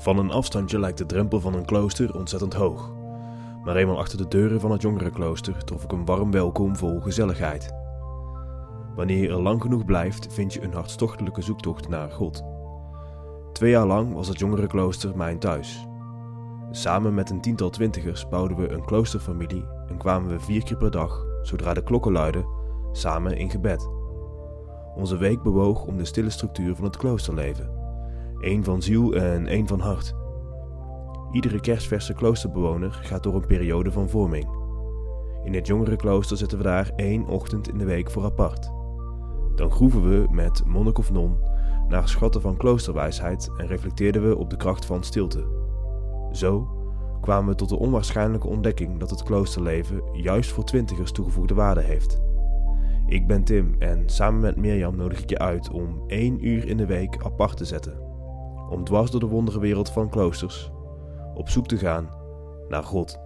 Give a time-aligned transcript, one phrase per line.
[0.00, 2.92] Van een afstandje lijkt de drempel van een klooster ontzettend hoog.
[3.64, 7.74] Maar eenmaal achter de deuren van het jongerenklooster trof ik een warm welkom vol gezelligheid.
[8.96, 12.42] Wanneer je er lang genoeg blijft, vind je een hartstochtelijke zoektocht naar God.
[13.52, 15.86] Twee jaar lang was het jongerenklooster mijn thuis.
[16.70, 20.90] Samen met een tiental twintigers bouwden we een kloosterfamilie en kwamen we vier keer per
[20.90, 22.46] dag, zodra de klokken luidden,
[22.92, 23.88] samen in gebed.
[24.94, 27.79] Onze week bewoog om de stille structuur van het kloosterleven.
[28.40, 30.14] Één van ziel en één van hart.
[31.32, 34.48] Iedere kerstverse kloosterbewoner gaat door een periode van vorming.
[35.44, 38.70] In het jongerenklooster zetten we daar één ochtend in de week voor apart.
[39.54, 41.38] Dan groeven we met monnik of non
[41.88, 45.44] naar schatten van kloosterwijsheid en reflecteerden we op de kracht van stilte.
[46.32, 46.68] Zo
[47.20, 52.20] kwamen we tot de onwaarschijnlijke ontdekking dat het kloosterleven juist voor twintigers toegevoegde waarde heeft.
[53.06, 56.76] Ik ben Tim en samen met Mirjam nodig ik je uit om één uur in
[56.76, 58.09] de week apart te zetten.
[58.70, 60.70] Om dwars door de wonderenwereld van kloosters
[61.34, 62.08] op zoek te gaan
[62.68, 63.18] naar God.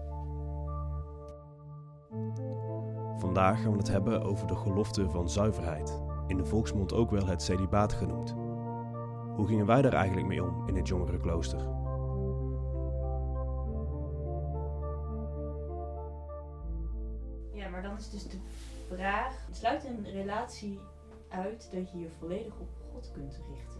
[3.18, 7.26] Vandaag gaan we het hebben over de gelofte van zuiverheid, in de volksmond ook wel
[7.26, 8.34] het celibaat genoemd.
[9.36, 11.60] Hoe gingen wij daar eigenlijk mee om in het jongerenklooster?
[17.52, 18.38] Ja, maar dan is dus de
[18.88, 20.78] vraag: sluit een relatie
[21.28, 23.73] uit dat je je volledig op God kunt richten?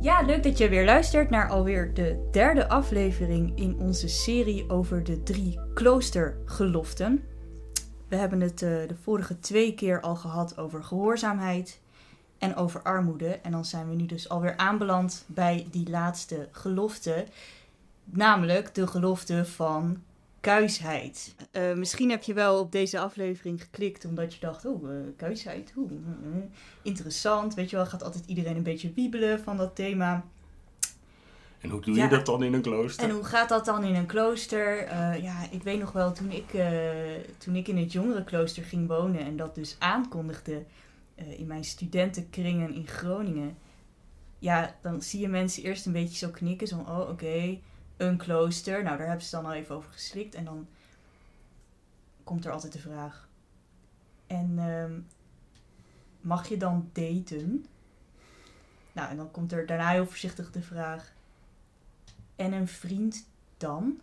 [0.00, 5.04] Ja, leuk dat je weer luistert naar alweer de derde aflevering in onze serie over
[5.04, 7.24] de drie kloostergeloften.
[8.08, 11.80] We hebben het uh, de vorige twee keer al gehad over gehoorzaamheid
[12.38, 13.28] en over armoede.
[13.28, 17.26] En dan zijn we nu dus alweer aanbeland bij die laatste gelofte.
[18.04, 20.02] Namelijk de gelofte van
[20.40, 21.34] kuisheid.
[21.52, 25.72] Uh, misschien heb je wel op deze aflevering geklikt omdat je dacht, oh, uh, kuisheid,
[25.76, 26.42] oeh, uh,
[26.82, 27.54] interessant.
[27.54, 30.24] Weet je wel, gaat altijd iedereen een beetje wiebelen van dat thema.
[31.60, 33.04] En hoe doe je dat dan in een klooster?
[33.04, 34.94] En hoe gaat dat dan in een klooster?
[35.22, 36.46] ja, ik weet nog wel, toen ik,
[37.38, 40.64] toen ik in het jongerenklooster ging wonen en dat dus aankondigde
[41.14, 43.56] in mijn studentenkringen in Groningen.
[44.38, 47.10] Ja, dan zie je mensen eerst een beetje zo knikken, zo, oh, oké.
[47.10, 47.62] Okay
[47.98, 48.82] een klooster.
[48.82, 50.34] Nou, daar hebben ze dan al even over geslikt.
[50.34, 50.68] En dan
[52.24, 53.28] komt er altijd de vraag:
[54.26, 55.06] En um,
[56.20, 57.66] mag je dan daten?
[58.92, 61.12] Nou, en dan komt er daarna heel voorzichtig de vraag:
[62.36, 63.26] En een vriend
[63.56, 64.00] dan?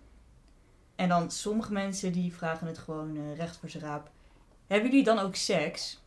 [0.95, 4.11] En dan sommige mensen die vragen het gewoon uh, recht voor zijn raap.
[4.67, 6.03] Hebben jullie dan ook seks?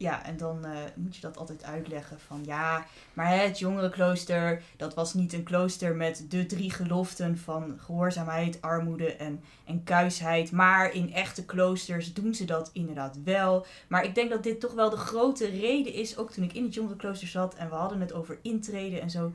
[0.00, 4.94] Ja, en dan uh, moet je dat altijd uitleggen van ja, maar het jongerenklooster, dat
[4.94, 10.52] was niet een klooster met de drie geloften van gehoorzaamheid, armoede en, en kuisheid.
[10.52, 13.66] Maar in echte kloosters doen ze dat inderdaad wel.
[13.88, 16.64] Maar ik denk dat dit toch wel de grote reden is, ook toen ik in
[16.64, 19.32] het jongerenklooster zat en we hadden het over intreden en zo,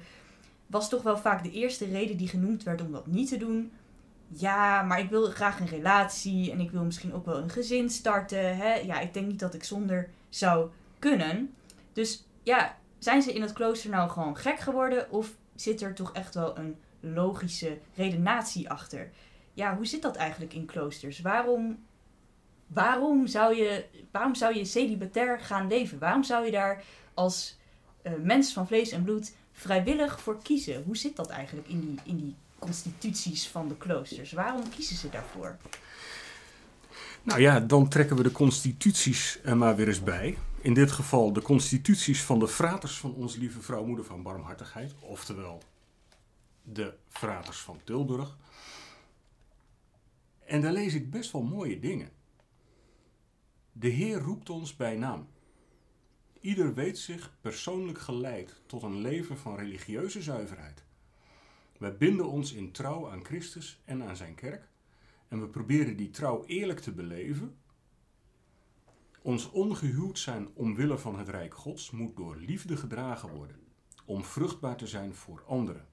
[0.67, 3.71] was toch wel vaak de eerste reden die genoemd werd om dat niet te doen
[4.27, 7.89] ja, maar ik wil graag een relatie en ik wil misschien ook wel een gezin
[7.89, 8.57] starten.
[8.57, 8.73] Hè?
[8.73, 10.69] Ja, ik denk niet dat ik zonder zou
[10.99, 11.55] kunnen.
[11.93, 16.13] Dus ja, zijn ze in het klooster nou gewoon gek geworden of zit er toch
[16.13, 19.11] echt wel een logische redenatie achter?
[19.53, 21.21] Ja, hoe zit dat eigenlijk in kloosters?
[21.21, 21.85] Waarom,
[22.67, 25.99] waarom, zou, je, waarom zou je celibatair gaan leven?
[25.99, 27.57] Waarom zou je daar als
[28.03, 30.83] uh, mens van vlees en bloed vrijwillig voor kiezen?
[30.83, 34.31] Hoe zit dat eigenlijk in die, in die constituties van de kloosters?
[34.31, 35.57] Waarom kiezen ze daarvoor?
[37.25, 40.37] Nou ja, dan trekken we de constituties er maar weer eens bij.
[40.61, 44.93] In dit geval de constituties van de fraters van onze lieve vrouw moeder van barmhartigheid.
[44.99, 45.61] Oftewel
[46.63, 48.37] de fraters van Tilburg.
[50.45, 52.09] En daar lees ik best wel mooie dingen.
[53.71, 55.27] De Heer roept ons bij naam.
[56.39, 60.83] Ieder weet zich persoonlijk geleid tot een leven van religieuze zuiverheid.
[61.77, 64.67] Wij binden ons in trouw aan Christus en aan zijn kerk
[65.35, 67.57] en we proberen die trouw eerlijk te beleven.
[69.21, 73.59] Ons ongehuwd zijn omwille van het Rijk Gods moet door liefde gedragen worden,
[74.05, 75.87] om vruchtbaar te zijn voor anderen.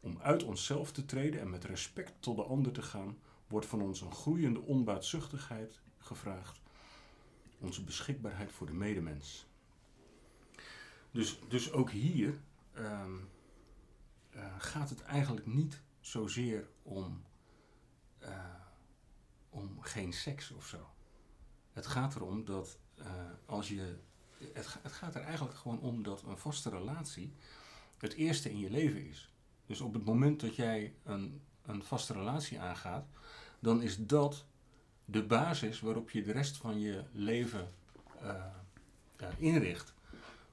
[0.00, 3.82] Om uit onszelf te treden en met respect tot de ander te gaan, wordt van
[3.82, 6.60] ons een groeiende onbaatzuchtigheid gevraagd,
[7.58, 9.46] onze beschikbaarheid voor de medemens.
[11.10, 12.38] Dus, dus ook hier
[12.76, 13.28] um,
[14.36, 17.22] uh, gaat het eigenlijk niet zozeer om
[18.24, 18.30] uh,
[19.50, 20.88] om geen seks of zo.
[21.72, 23.06] Het gaat erom dat uh,
[23.46, 23.96] als je.
[24.52, 27.34] Het, het gaat er eigenlijk gewoon om dat een vaste relatie
[27.98, 29.32] het eerste in je leven is.
[29.66, 33.06] Dus op het moment dat jij een, een vaste relatie aangaat,
[33.58, 34.44] dan is dat
[35.04, 37.72] de basis waarop je de rest van je leven
[38.22, 38.44] uh,
[39.38, 39.94] inricht.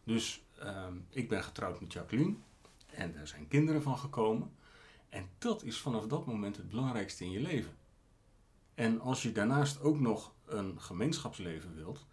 [0.04, 2.36] Dus ehm, ik ben getrouwd met Jacqueline
[2.86, 4.52] en er zijn kinderen van gekomen.
[5.12, 7.78] En dat is vanaf dat moment het belangrijkste in je leven.
[8.74, 12.06] En als je daarnaast ook nog een gemeenschapsleven wilt,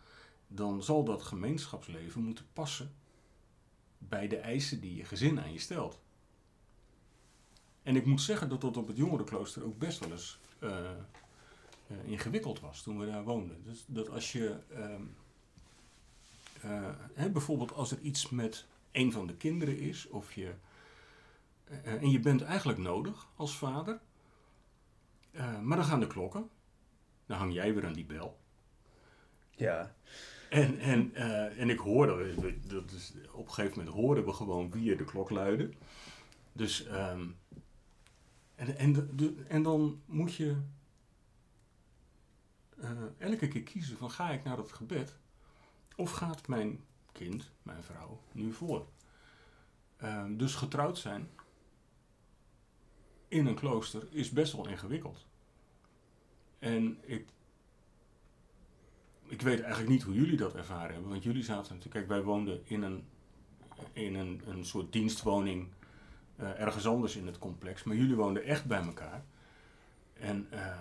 [0.47, 2.95] dan zal dat gemeenschapsleven moeten passen
[3.99, 6.01] bij de eisen die je gezin aan je stelt.
[7.83, 10.91] En ik moet zeggen dat dat op het jongerenklooster ook best wel eens uh,
[12.05, 13.63] ingewikkeld was toen we daar woonden.
[13.65, 14.57] Dus dat als je,
[16.65, 20.55] uh, hè, bijvoorbeeld als er iets met een van de kinderen is, of je,
[21.85, 24.01] en je bent eigenlijk nodig als vader,
[25.63, 26.51] maar dan gaan de klokken,
[27.27, 28.39] dan hang jij weer aan die bel.
[29.51, 29.95] Ja.
[30.51, 32.35] En, en, uh, en ik hoorde,
[32.67, 35.71] dat is, op een gegeven moment hoorden we gewoon wie de klok luidde.
[36.53, 37.37] Dus, um,
[38.55, 40.57] en, en, de, en dan moet je
[42.77, 45.17] uh, elke keer kiezen van ga ik naar dat gebed
[45.97, 48.87] of gaat mijn kind, mijn vrouw, nu voor.
[50.03, 51.29] Um, dus getrouwd zijn
[53.29, 55.27] in een klooster is best wel ingewikkeld.
[56.59, 57.27] En ik
[59.29, 61.11] ik weet eigenlijk niet hoe jullie dat ervaren hebben.
[61.11, 61.95] Want jullie zaten natuurlijk...
[61.95, 63.05] Kijk, wij woonden in een,
[63.93, 65.69] in een, een soort dienstwoning
[66.41, 67.85] uh, ergens anders in het complex.
[67.85, 69.25] Maar jullie woonden echt bij elkaar.
[70.13, 70.79] En uh,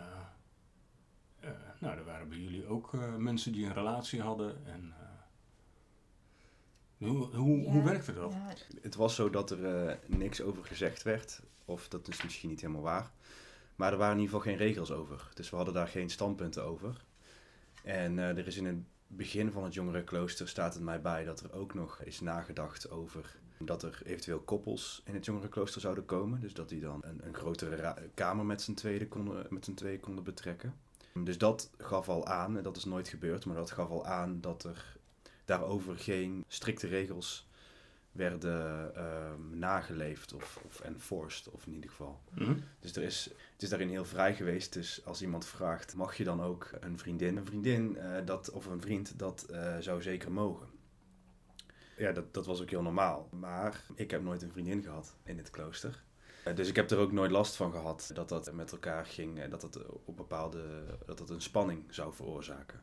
[1.43, 1.49] uh,
[1.79, 4.65] nou, er waren bij jullie ook mensen die een relatie hadden.
[4.65, 4.93] En,
[6.97, 8.33] hoe, hoe, ja, hoe werkte dat?
[8.33, 8.53] Ja.
[8.81, 11.41] Het was zo dat er niks over gezegd werd.
[11.67, 13.11] Of dat is misschien niet helemaal waar.
[13.75, 15.29] Maar er waren in ieder geval geen regels over.
[15.33, 17.05] Dus we hadden daar geen standpunten over.
[17.83, 18.77] En uh, er is in het
[19.07, 23.35] begin van het jongerenklooster staat het mij bij dat er ook nog is nagedacht over
[23.59, 26.39] dat er eventueel koppels in het jongerenklooster zouden komen.
[26.39, 30.75] Dus dat die dan een, een grotere kamer met z'n tweeën konden, tweeën konden betrekken.
[31.13, 34.41] Dus dat gaf al aan, en dat is nooit gebeurd, maar dat gaf al aan
[34.41, 34.97] dat er
[35.45, 37.47] daarover geen strikte regels
[38.17, 42.21] werden um, nageleefd of, of enforced, of in ieder geval.
[42.33, 42.63] Mm-hmm.
[42.79, 44.73] Dus er is, het is daarin heel vrij geweest.
[44.73, 47.37] Dus als iemand vraagt, mag je dan ook een vriendin?
[47.37, 50.67] Een vriendin uh, dat, of een vriend, dat uh, zou zeker mogen.
[51.97, 53.29] Ja, dat, dat was ook heel normaal.
[53.31, 56.03] Maar ik heb nooit een vriendin gehad in het klooster.
[56.47, 59.39] Uh, dus ik heb er ook nooit last van gehad dat dat met elkaar ging
[59.39, 60.63] en dat dat op bepaalde
[61.05, 62.81] dat dat een spanning zou veroorzaken.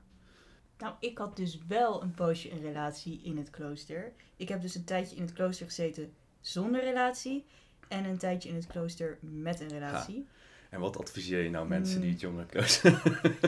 [0.78, 4.12] Nou, ik had dus wel een poosje een relatie in het klooster.
[4.36, 7.44] Ik heb dus een tijdje in het klooster gezeten zonder relatie.
[7.88, 10.26] En een tijdje in het klooster met een relatie.
[10.70, 13.02] En wat adviseer je nou mensen die het jongerenklooster...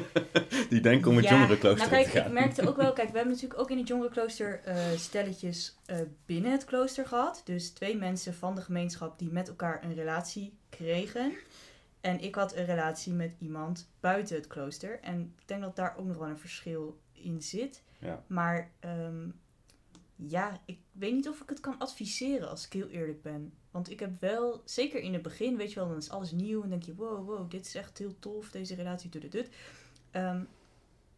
[0.69, 2.27] die denken om het ja, jongerenklooster nou, te gaan?
[2.27, 2.93] Ik merkte ook wel...
[2.93, 5.97] Kijk, we hebben natuurlijk ook in het jongerenklooster uh, stelletjes uh,
[6.27, 7.43] binnen het klooster gehad.
[7.45, 11.33] Dus twee mensen van de gemeenschap die met elkaar een relatie kregen.
[12.01, 15.01] En ik had een relatie met iemand buiten het klooster.
[15.01, 17.83] En ik denk dat daar ook nog wel een verschil in zit.
[17.99, 18.25] Ja.
[18.27, 19.41] Maar um,
[20.17, 23.53] ja, ik weet niet of ik het kan adviseren als ik heel eerlijk ben.
[23.71, 26.63] Want ik heb wel, zeker in het begin, weet je wel, dan is alles nieuw
[26.63, 29.49] en denk je, wow, wow, dit is echt heel tof, deze relatie, dit, dit.
[30.13, 30.49] Um,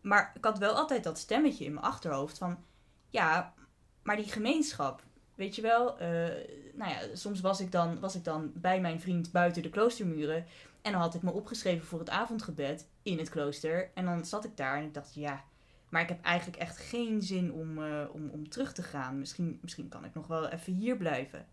[0.00, 2.64] maar ik had wel altijd dat stemmetje in mijn achterhoofd van,
[3.08, 3.54] ja,
[4.02, 5.02] maar die gemeenschap,
[5.34, 6.28] weet je wel, uh,
[6.74, 10.46] nou ja, soms was ik, dan, was ik dan bij mijn vriend buiten de kloostermuren
[10.82, 13.90] en dan had ik me opgeschreven voor het avondgebed in het klooster.
[13.94, 15.44] En dan zat ik daar en ik dacht, ja,
[15.88, 19.18] maar ik heb eigenlijk echt geen zin om, uh, om, om terug te gaan.
[19.18, 21.46] Misschien, misschien kan ik nog wel even hier blijven.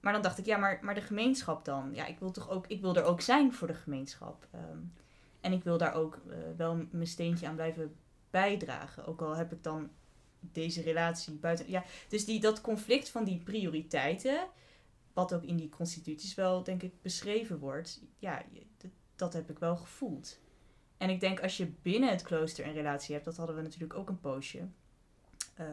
[0.00, 1.94] Maar dan dacht ik, ja, maar, maar de gemeenschap dan?
[1.94, 4.48] Ja, ik wil toch ook, ik wil er ook zijn voor de gemeenschap.
[4.54, 4.92] Um,
[5.40, 7.96] en ik wil daar ook uh, wel mijn steentje aan blijven
[8.30, 9.06] bijdragen.
[9.06, 9.90] Ook al heb ik dan
[10.40, 11.70] deze relatie buiten.
[11.70, 14.48] Ja, dus die, dat conflict van die prioriteiten,
[15.12, 18.42] wat ook in die constituties wel, denk ik, beschreven wordt, ja,
[19.16, 20.38] dat heb ik wel gevoeld.
[20.98, 23.98] En ik denk als je binnen het klooster een relatie hebt, dat hadden we natuurlijk
[23.98, 24.68] ook een poosje.
[25.60, 25.66] Uh,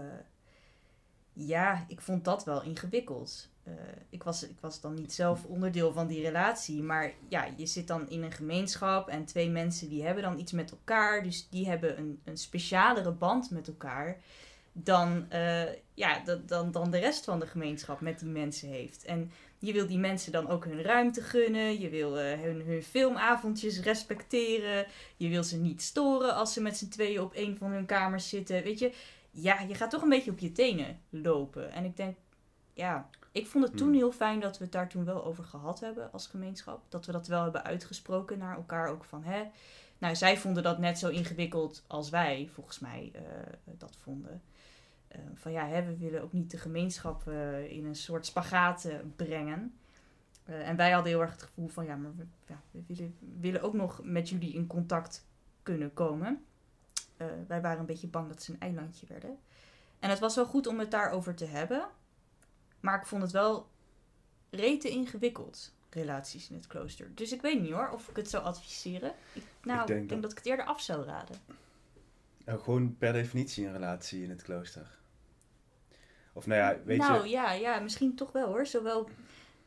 [1.33, 3.49] ja, ik vond dat wel ingewikkeld.
[3.67, 3.73] Uh,
[4.09, 6.83] ik, was, ik was dan niet zelf onderdeel van die relatie.
[6.83, 10.51] Maar ja, je zit dan in een gemeenschap en twee mensen die hebben dan iets
[10.51, 11.23] met elkaar.
[11.23, 14.17] Dus die hebben een, een specialere band met elkaar
[14.73, 15.63] dan, uh,
[15.93, 19.03] ja, dan, dan de rest van de gemeenschap met die mensen heeft.
[19.03, 19.31] En
[19.63, 21.79] je wil die mensen dan ook hun ruimte gunnen.
[21.79, 24.85] Je wil uh, hun, hun filmavondjes respecteren.
[25.17, 28.29] Je wil ze niet storen als ze met z'n tweeën op een van hun kamers
[28.29, 28.63] zitten.
[28.63, 28.93] Weet je,
[29.31, 31.71] ja, je gaat toch een beetje op je tenen lopen.
[31.71, 32.17] En ik denk,
[32.73, 33.97] ja, ik vond het toen hmm.
[33.97, 36.81] heel fijn dat we het daar toen wel over gehad hebben als gemeenschap.
[36.89, 39.43] Dat we dat wel hebben uitgesproken naar elkaar ook van, hè.
[39.97, 43.21] Nou, zij vonden dat net zo ingewikkeld als wij, volgens mij, uh,
[43.77, 44.41] dat vonden.
[45.15, 48.87] Uh, van ja, hè, we willen ook niet de gemeenschap uh, in een soort spagaat
[49.15, 49.73] brengen.
[50.43, 53.15] Eh, en wij hadden heel erg het gevoel van, ja, maar we, ja, we willen,
[53.39, 55.25] willen ook nog met jullie in contact
[55.63, 56.43] kunnen komen.
[57.17, 59.37] Eh, wij waren een beetje bang dat ze een eilandje werden.
[59.99, 61.87] En het was wel goed om het daarover te hebben.
[62.79, 63.67] Maar ik vond het wel
[64.49, 67.11] rete ingewikkeld, relaties in het klooster.
[67.15, 69.13] Dus ik weet niet hoor, of ik het zou adviseren.
[69.33, 70.31] Ik, nou, ik denk denk, dat- dat...
[70.31, 71.35] ik het eerder af zou raden.
[72.45, 75.01] Nou, gewoon per definitie een relatie in het klooster.
[76.33, 77.29] Of nou ja, weet nou je...
[77.29, 78.65] ja, ja, misschien toch wel hoor.
[78.65, 79.09] Zowel...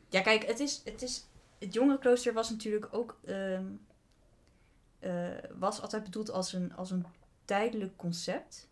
[0.09, 1.25] Ja, kijk, het is, het is...
[1.59, 3.17] Het jongerenklooster was natuurlijk ook...
[3.25, 3.65] ehm,
[4.99, 5.27] eh,
[5.59, 7.05] was altijd bedoeld als een, als een
[7.45, 8.69] tijdelijk concept.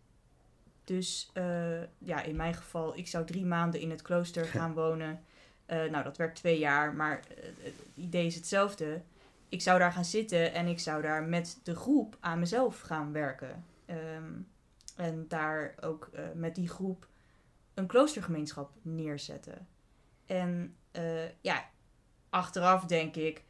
[0.83, 5.23] Dus eh, ja, in mijn geval, ik zou drie maanden in het klooster gaan wonen.
[5.65, 7.21] Eh, nou, dat werd twee jaar, maar
[7.59, 9.01] het idee is hetzelfde.
[9.49, 13.11] Ik zou daar gaan zitten en ik zou daar met de groep aan mezelf gaan
[13.11, 13.65] werken.
[13.85, 14.33] Ehm,
[14.95, 17.07] en daar ook met die groep
[17.75, 19.67] een kloostergemeenschap neerzetten.
[20.25, 21.69] En eh, ja,
[22.29, 23.43] achteraf denk ik,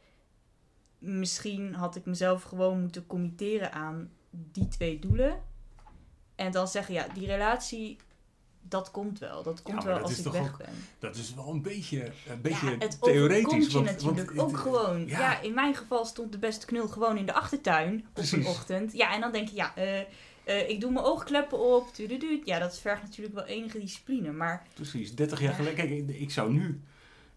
[0.98, 5.42] misschien had ik mezelf gewoon moeten committeren aan die twee doelen.
[6.34, 7.96] En dan zeggen, ja, die relatie,
[8.62, 9.42] dat komt wel.
[9.42, 10.74] Dat komt wel dat als ik weg ook ben.
[10.98, 13.66] Dat is wel een beetje, een beetje ja, het theoretisch.
[13.66, 15.06] je want- natuurlijk want- ook gewoon.
[15.06, 15.18] ja.
[15.20, 15.40] Ja.
[15.40, 18.92] in mijn geval stond de beste knul gewoon in de achtertuin op een ochtend.
[18.92, 20.00] Ja, en dan denk je, ja, eh,
[20.46, 21.92] eh, ik doe mijn oogkleppen op.
[21.94, 22.46] tududuut.
[22.46, 24.32] Ja, dat vergt natuurlijk wel enige discipline.
[24.32, 25.56] Maar Precies, 30 jaar Ja.
[25.56, 25.76] geleden.
[25.76, 26.80] Kijk, ik, ik zou nu.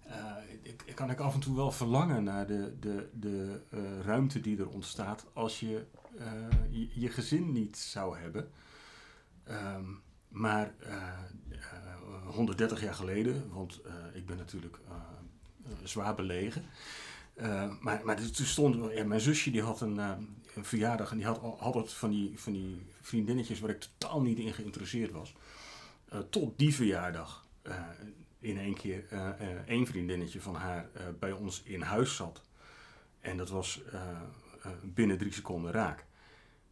[0.07, 4.41] eh, ik, kan ik af en toe wel verlangen naar de, de, de eh, ruimte
[4.41, 5.85] die er ontstaat als je,
[6.69, 8.51] je je gezin niet zou hebben.
[9.43, 9.83] Ehm,
[10.27, 10.93] maar eh,
[11.49, 13.81] eh, 130 jaar geleden, want
[14.13, 14.79] ik ben natuurlijk
[15.83, 16.63] zwaar belegen.
[17.79, 19.99] Maar maar toen stond, ja, mijn zusje die had een,
[20.59, 24.37] een verjaardag en die had altijd van die, van die vriendinnetjes waar ik totaal niet
[24.37, 25.33] in geïnteresseerd was.
[26.09, 27.81] Eh, tot die verjaardag eh,
[28.39, 30.89] in één keer eh, één vriendinnetje van haar
[31.19, 32.41] bij ons in huis zat.
[33.19, 33.81] En dat was
[34.83, 36.05] binnen drie seconden raak.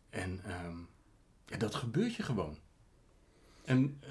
[0.10, 0.78] En ehm,
[1.46, 2.58] ja, dat gebeurt je gewoon.
[3.64, 4.02] En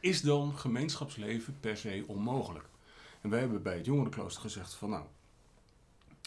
[0.00, 2.68] is dan gemeenschapsleven per se onmogelijk?
[3.20, 5.04] En wij hebben bij het jongerenklooster gezegd van nou,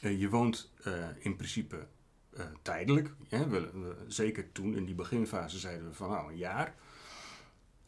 [0.09, 1.87] je woont eh, in principe
[2.33, 3.13] eh, tijdelijk.
[3.27, 3.69] Hè?
[4.07, 6.75] Zeker toen in die beginfase zeiden we van nou een jaar.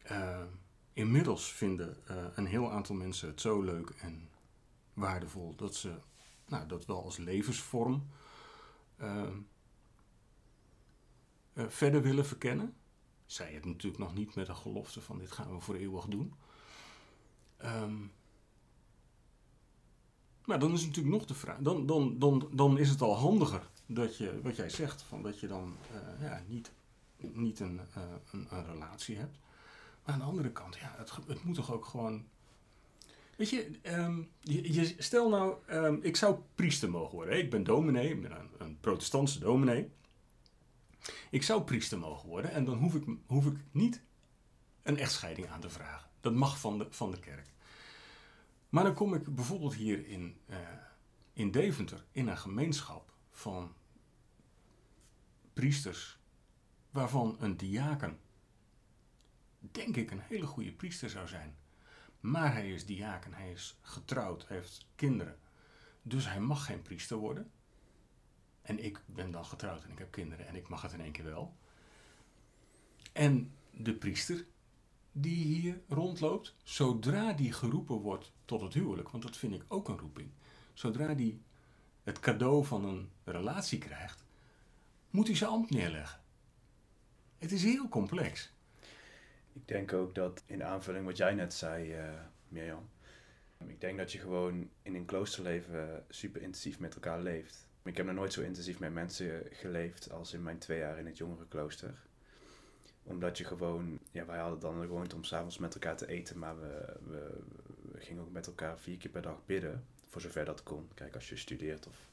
[0.02, 0.42] Eh,
[0.96, 4.28] inmiddels vinden eh, een heel aantal mensen het zo leuk en
[4.94, 5.98] waardevol dat ze
[6.46, 8.06] nou, dat wel als levensvorm
[8.96, 9.26] eh,
[11.52, 12.74] eh, verder willen verkennen.
[13.26, 16.34] Zij het natuurlijk nog niet met een gelofte van dit gaan we voor eeuwig doen.
[17.56, 17.96] Ehm,
[20.46, 21.58] maar dan is natuurlijk nog de vraag.
[21.58, 25.40] Dan, dan, dan, dan is het al handiger dat je, wat jij zegt, van dat
[25.40, 26.72] je dan eh, ja, niet,
[27.16, 29.38] niet een, eh, een, een relatie hebt.
[30.04, 32.24] Maar aan de andere kant, ja, het, het moet toch ook gewoon.
[33.36, 37.38] Weet je, ehm, je, stel nou, ehm, ik zou priester mogen worden.
[37.38, 39.90] Ik ben dominee, een, een protestantse dominee.
[41.30, 44.02] Ik zou priester mogen worden en dan hoef ik, hoef ik niet
[44.82, 46.10] een echtscheiding aan te vragen.
[46.20, 47.46] Dat mag van de, van de kerk.
[48.76, 50.58] Maar dan kom ik bijvoorbeeld hier in, eh,
[51.32, 53.74] in Deventer in een gemeenschap van
[55.52, 56.18] priesters,
[56.90, 58.18] waarvan een diaken,
[59.58, 61.56] denk ik, een hele goede priester zou zijn.
[62.20, 65.38] Maar hij is diaken, hij is getrouwd, heeft kinderen.
[66.02, 67.50] Dus hij mag geen priester worden.
[68.62, 71.12] En ik ben dan getrouwd en ik heb kinderen en ik mag het in één
[71.12, 71.56] keer wel.
[73.12, 74.46] En de priester
[75.18, 79.88] die hier rondloopt, zodra die geroepen wordt tot het huwelijk, want dat vind ik ook
[79.88, 80.28] een roeping,
[80.72, 81.42] zodra die
[82.02, 84.24] het cadeau van een relatie krijgt,
[85.10, 86.20] moet hij zijn ambt neerleggen.
[87.38, 88.52] Het is heel complex.
[89.52, 92.88] Ik denk ook dat in aanvulling wat jij net zei, eh Mirjam.
[93.66, 97.66] Ik denk dat je gewoon in een kloosterleven super intensief met elkaar leeft.
[97.82, 101.06] Ik heb nog nooit zo intensief met mensen geleefd als in mijn twee jaar in
[101.06, 102.05] het jongerenklooster.
[103.06, 106.38] Omdat je gewoon, ja, wij hadden dan de gewoonte om s'avonds met elkaar te eten,
[106.38, 107.40] maar we, we,
[107.92, 110.88] we gingen ook met elkaar vier keer per dag bidden, voor zover dat kon.
[110.94, 112.10] Kijk, als je studeert of,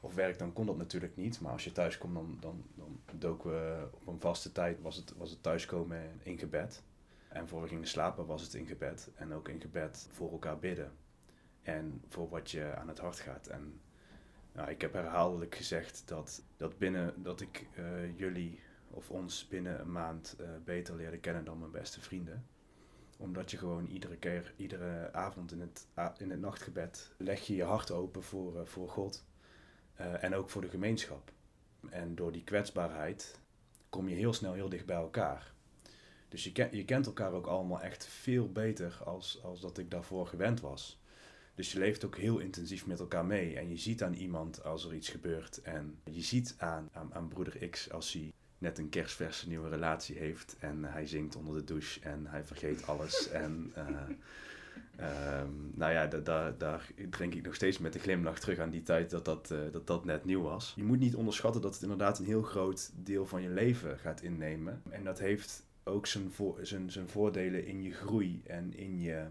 [0.00, 1.40] of werkt, dan kon dat natuurlijk niet.
[1.40, 4.96] Maar als je thuis komt, dan, dan, dan doken we op een vaste tijd, was
[4.96, 6.82] het, was het thuiskomen in gebed.
[7.28, 9.10] En voor we gingen slapen was het in gebed.
[9.14, 10.92] En ook in gebed voor elkaar bidden.
[11.62, 13.46] En voor wat je aan het hart gaat.
[13.46, 13.80] En
[14.52, 18.60] nou, ik heb herhaaldelijk gezegd dat, dat, binnen, dat ik eh, jullie
[18.94, 22.46] of ons binnen een maand eh, beter leerde kennen dan mijn beste vrienden.
[23.16, 25.86] Omdat je gewoon iedere keer, iedere avond in het,
[26.18, 29.24] in het nachtgebed leg je je hart open voor, eh, voor God.
[29.94, 31.32] Eh, en ook voor de gemeenschap.
[31.90, 33.40] En door die kwetsbaarheid
[33.88, 35.52] kom je heel snel heel dicht bij elkaar.
[36.28, 39.90] Dus je, ken, je kent elkaar ook allemaal echt veel beter als, als dat ik
[39.90, 41.02] daarvoor gewend was.
[41.54, 43.56] Dus je leeft ook heel intensief met elkaar mee.
[43.56, 45.62] En je ziet aan iemand als er iets gebeurt.
[45.62, 50.16] En je ziet aan, aan, aan broeder X als hij net een kerstverse nieuwe relatie
[50.18, 50.56] heeft.
[50.58, 53.28] En hij zingt onder de douche en hij vergeet alles.
[53.44, 53.86] en eh,
[54.96, 58.70] ehm, nou ja, da- da- daar denk ik nog steeds met een glimlach terug aan
[58.70, 60.72] die tijd dat dat, eh, dat dat net nieuw was.
[60.76, 64.22] Je moet niet onderschatten dat het inderdaad een heel groot deel van je leven gaat
[64.22, 64.82] innemen.
[64.90, 69.24] En dat heeft ook zijn, voor, zijn, zijn voordelen in je groei en in je,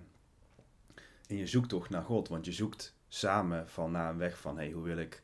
[1.27, 2.27] in je zoektocht naar God.
[2.27, 5.23] Want je zoekt samen van naar een weg van, hey, hoe wil ik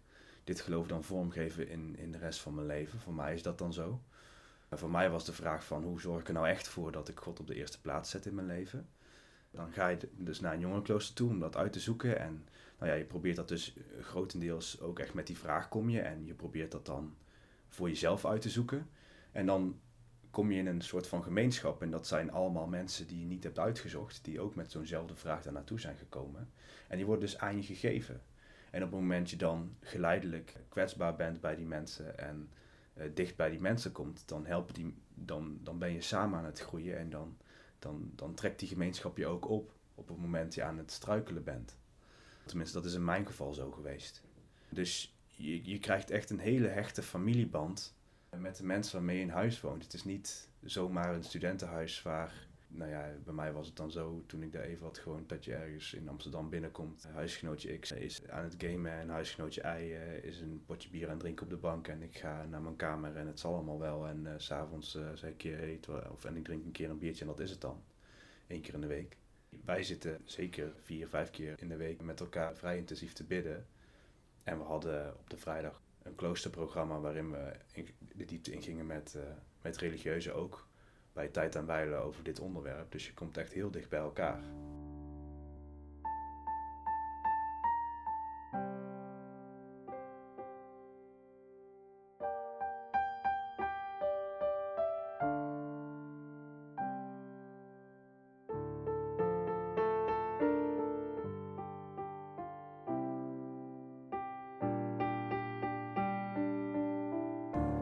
[0.50, 3.00] dit geloof dan vormgeven in, in de rest van mijn leven?
[3.00, 4.02] Voor mij is dat dan zo.
[4.72, 7.20] Voor mij was de vraag van, hoe zorg ik er nou echt voor dat ik
[7.20, 8.90] God op de eerste plaats zet in mijn leven?
[9.52, 12.20] Dan ga je dus naar een jongerenklooster toe om dat uit te zoeken.
[12.20, 12.48] En
[12.80, 16.00] nou ja, je probeert dat dus eh, grotendeels ook echt met die vraag kom je.
[16.00, 17.16] En je probeert dat dan
[17.68, 18.90] voor jezelf uit te zoeken.
[19.32, 19.80] En dan
[20.30, 21.82] kom je in een soort van gemeenschap.
[21.82, 24.20] En dat zijn allemaal mensen die je niet hebt uitgezocht.
[24.24, 26.50] Die ook met zo'nzelfde vraag daar naartoe zijn gekomen.
[26.88, 28.22] En die worden dus aan je gegeven.
[28.72, 32.50] En op het moment je dan geleidelijk kwetsbaar bent bij die mensen en
[32.94, 36.46] eh, dicht bij die mensen komt, dan, helpen die, dan, dan ben je samen aan
[36.46, 37.38] het groeien en dan,
[37.80, 41.44] dan, dan trekt die gemeenschap je ook op op het moment je aan het struikelen
[41.44, 41.78] bent.
[42.46, 44.22] Tenminste, dat is in mijn geval zo geweest.
[44.70, 47.96] Dus je, je krijgt echt een hele hechte familieband
[48.38, 49.84] met de mensen waarmee je in huis woont.
[49.84, 54.24] Het is niet zomaar een studentenhuis waar nou ja, bij mij was het dan zo,
[54.26, 57.04] toen ik daar even had gewoond, dat je ergens in Amsterdam binnenkomt.
[57.04, 61.12] Huisgenootje X is aan het gamen en huisgenootje Y eh, is een potje bier aan
[61.12, 61.88] het drinken op de bank.
[61.88, 64.08] En ik ga naar mijn kamer en het zal allemaal wel.
[64.08, 65.80] En s s'avonds uh, zeg ik, hey,
[66.12, 67.84] of, en ik drink een keer een biertje en dat is het dan.
[68.48, 69.18] Eén keer in de week.
[69.66, 73.66] Wij zitten zeker vier, vijf keer in de week met elkaar vrij intensief te bidden.
[74.44, 77.52] En we hadden op de vrijdag een kloosterprogramma waarin we
[78.16, 79.24] de diepte ingingen met, uh,
[79.62, 80.69] met religieuzen ook
[81.14, 81.66] bij tijd en
[82.04, 82.92] over dit onderwerp.
[82.92, 84.42] Dus je komt echt heel dicht bij elkaar.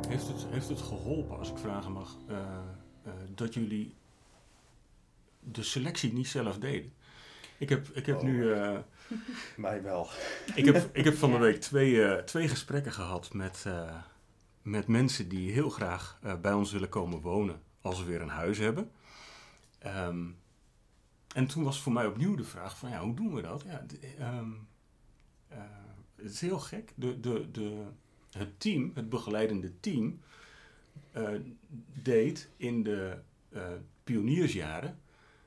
[0.08, 2.38] Heeft het, heeft het geholpen, als ik vragen mag, uh,
[3.38, 3.94] dat jullie
[5.40, 6.94] de selectie niet zelf deden?
[7.58, 8.24] Ik heb, ik heb Oh.
[8.24, 8.44] nu.
[8.44, 8.78] Uh,
[9.58, 10.10] Mij wel.
[10.56, 13.66] ik, heb, ik heb van de week twee, twee gesprekken gehad met,
[14.62, 18.58] met mensen die heel graag bij ons willen komen wonen als we weer een huis
[18.58, 18.92] hebben.
[19.86, 20.38] Um,
[21.36, 23.64] en toen was voor mij opnieuw de vraag: van ja, hoe doen we dat?
[23.66, 24.68] Ja, de, um,
[26.16, 26.94] het is heel gek.
[26.96, 27.84] De, de, de,
[28.32, 30.20] het team, het begeleidende team,
[31.18, 31.30] uh,
[31.94, 33.18] deed in de
[33.50, 33.62] uh,
[34.04, 35.00] pioniersjaren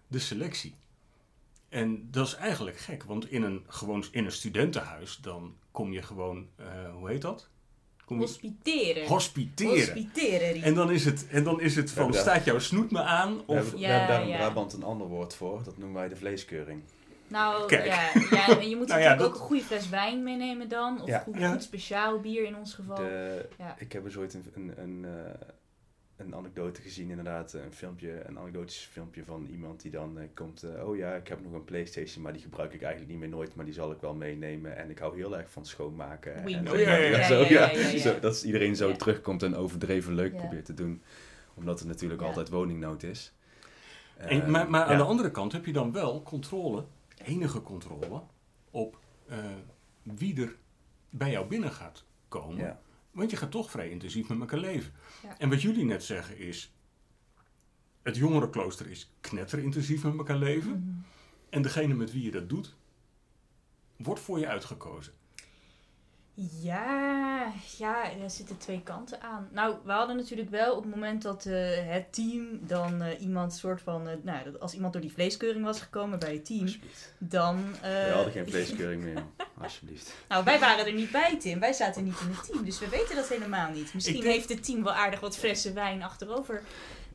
[0.07, 0.75] de selectie.
[1.69, 6.03] En dat is eigenlijk gek, want in een, gewoon in een studentenhuis, dan kom je
[6.03, 7.49] gewoon, uh, hoe heet dat?
[8.05, 9.07] Kom je, Hospiteren.
[9.07, 9.77] Hospiteren.
[9.79, 10.63] Hospiteren.
[10.63, 13.37] En dan is het, en dan is het van, Ja, staat jouw snoet me aan?
[13.37, 14.37] We Of, Ja, we hebben daar in ja.
[14.37, 15.63] Brabant een ander woord voor.
[15.65, 16.83] Dat noemen wij de vleeskeuring.
[17.29, 17.87] Nou, Kijk.
[17.87, 20.69] ja, ja, en je moet Nou ja, natuurlijk dat- ook een goede fles wijn meenemen
[20.69, 21.01] dan.
[21.03, 21.19] Of Ja.
[21.19, 22.97] goed, goed speciaal bier in ons geval.
[22.97, 23.75] De, Ja.
[23.79, 25.33] Ik heb eens ooit een, een, een, eh,
[26.21, 27.53] een anekdote gezien, inderdaad.
[27.53, 30.63] Een filmpje, een anekdotisch filmpje van iemand die dan eh, komt.
[30.63, 33.29] eh, oh ja, ik heb nog een Playstation, maar die gebruik ik eigenlijk niet meer
[33.29, 33.55] nooit.
[33.55, 34.77] Maar die zal ik wel meenemen.
[34.77, 36.35] En ik hou heel erg van schoonmaken.
[36.35, 36.49] En.
[36.65, 37.27] Ja, ja, ja.
[37.27, 37.99] zo, Ja, ja, ja, ja.
[38.07, 41.03] Zo, dat iedereen zo terugkomt en overdreven leuk probeert te doen.
[41.55, 43.33] Omdat er natuurlijk altijd woningnood is.
[44.17, 46.85] En, Ehm, maar maar aan de andere kant heb je dan wel controle,
[47.25, 48.23] enige controle,
[48.71, 49.39] op eh,
[50.03, 50.57] wie er
[51.11, 52.79] bij jou binnen gaat komen.
[53.11, 54.93] Want je gaat toch vrij intensief met elkaar leven.
[55.23, 55.39] Ja.
[55.39, 56.73] En wat jullie net zeggen is,
[58.03, 60.71] het jongerenklooster is knetterintensief met elkaar leven.
[60.71, 60.99] Mhm.
[61.49, 62.77] En degene met wie je dat doet,
[63.97, 65.13] wordt voor je uitgekozen.
[66.49, 69.49] Ja, ja, er zitten twee kanten aan.
[69.53, 71.55] Nou, we hadden natuurlijk wel op het moment dat eh,
[71.87, 74.09] het team dan eh, iemand soort van...
[74.09, 76.69] eh, nou, dat als iemand door die vleeskeuring was gekomen bij het team,
[77.19, 77.75] dan...
[77.83, 79.25] We hadden geen vleeskeuring meer,
[79.63, 80.15] alsjeblieft.
[80.29, 81.61] Nou, wij waren er niet bij, Tim.
[81.61, 83.95] Wij zaten niet in het team, dus we weten dat helemaal niet.
[83.95, 86.63] Misschien denk- heeft het team wel aardig wat flessen wijn achterover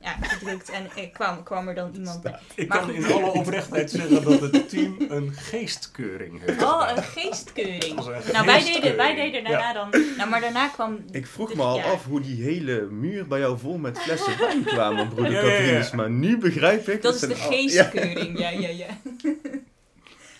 [0.06, 2.40] ja, gedrukt en eh, kwam, kwam er dan iemand bij.
[2.56, 2.98] Ik Maar kan goed.
[3.06, 6.62] in alle oprechtheid zeggen dat het team een geestkeuring heeft.
[6.64, 6.98] Oh, gedaan.
[6.98, 7.96] een geestkeuring.
[7.96, 9.90] Dat een Nou, wij deden, wij deden daarna dan...
[10.18, 11.06] Nou, maar daarna kwam...
[11.12, 11.84] Ik vroeg de- me al ja.
[11.92, 15.48] af hoe die hele muur bij jou vol met flessen wijn kwamen, broeder Ja, ja,
[15.48, 15.58] ja.
[15.58, 15.92] Catrinus.
[15.92, 17.02] Maar nu begrijp ik...
[17.02, 18.88] Dat is het de al- geestkeuring, ja, ja, ja.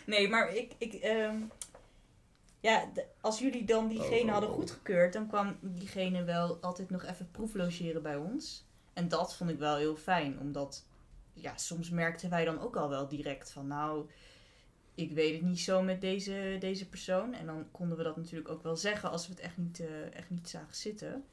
[0.06, 0.72] Nee, maar ik...
[0.78, 1.36] ik ehm,
[2.60, 4.56] ja, de- als jullie dan diegene Oh, oh, hadden oh.
[4.56, 8.65] goedgekeurd, dan kwam diegene wel altijd nog even proeflogeren bij ons.
[8.96, 10.86] En dat vond ik wel heel fijn, omdat
[11.34, 14.10] ja, soms merkten wij dan ook al wel direct van, nou,
[14.96, 17.34] ik weet het niet zo met deze, deze persoon.
[17.34, 20.14] En dan konden we dat natuurlijk ook wel zeggen als we het echt niet, eh,
[20.14, 21.26] echt niet zagen zitten.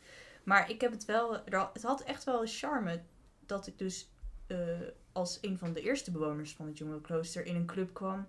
[0.44, 3.02] Maar ik heb het wel, het had echt wel een charme
[3.46, 4.08] dat ik dus
[4.46, 4.58] eh,
[5.12, 8.26] als een van de eerste bewoners van het jongerenklooster in een club kwam.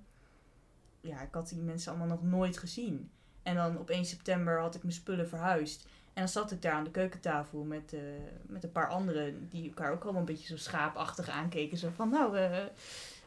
[1.01, 3.11] Ja, ik had die mensen allemaal nog nooit gezien.
[3.43, 5.87] En dan op 1 september had ik mijn spullen verhuisd.
[6.13, 7.99] En dan zat ik daar aan de keukentafel met, eh,
[8.47, 11.77] met een paar anderen die elkaar ook allemaal een beetje zo schaapachtig aankeken.
[11.77, 12.57] Zo van, nou, eh,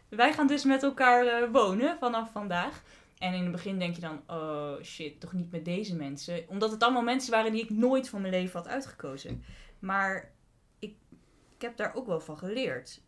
[0.08, 2.82] wij gaan dus met elkaar eh, wonen vanaf vandaag.
[3.18, 6.44] En in het begin denk je dan, oh shit, toch niet met deze mensen.
[6.48, 9.44] Omdat het allemaal mensen waren die ik nooit van mijn leven had uitgekozen.
[9.78, 10.30] Maar
[10.78, 10.94] ik,
[11.56, 13.00] ik heb daar ook wel van geleerd.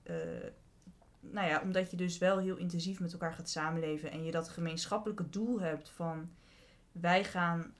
[1.20, 4.10] Nou ja, omdat je dus wel heel intensief met elkaar gaat samenleven.
[4.10, 6.30] En je dat gemeenschappelijke doel hebt van...
[6.92, 7.74] Wij gaan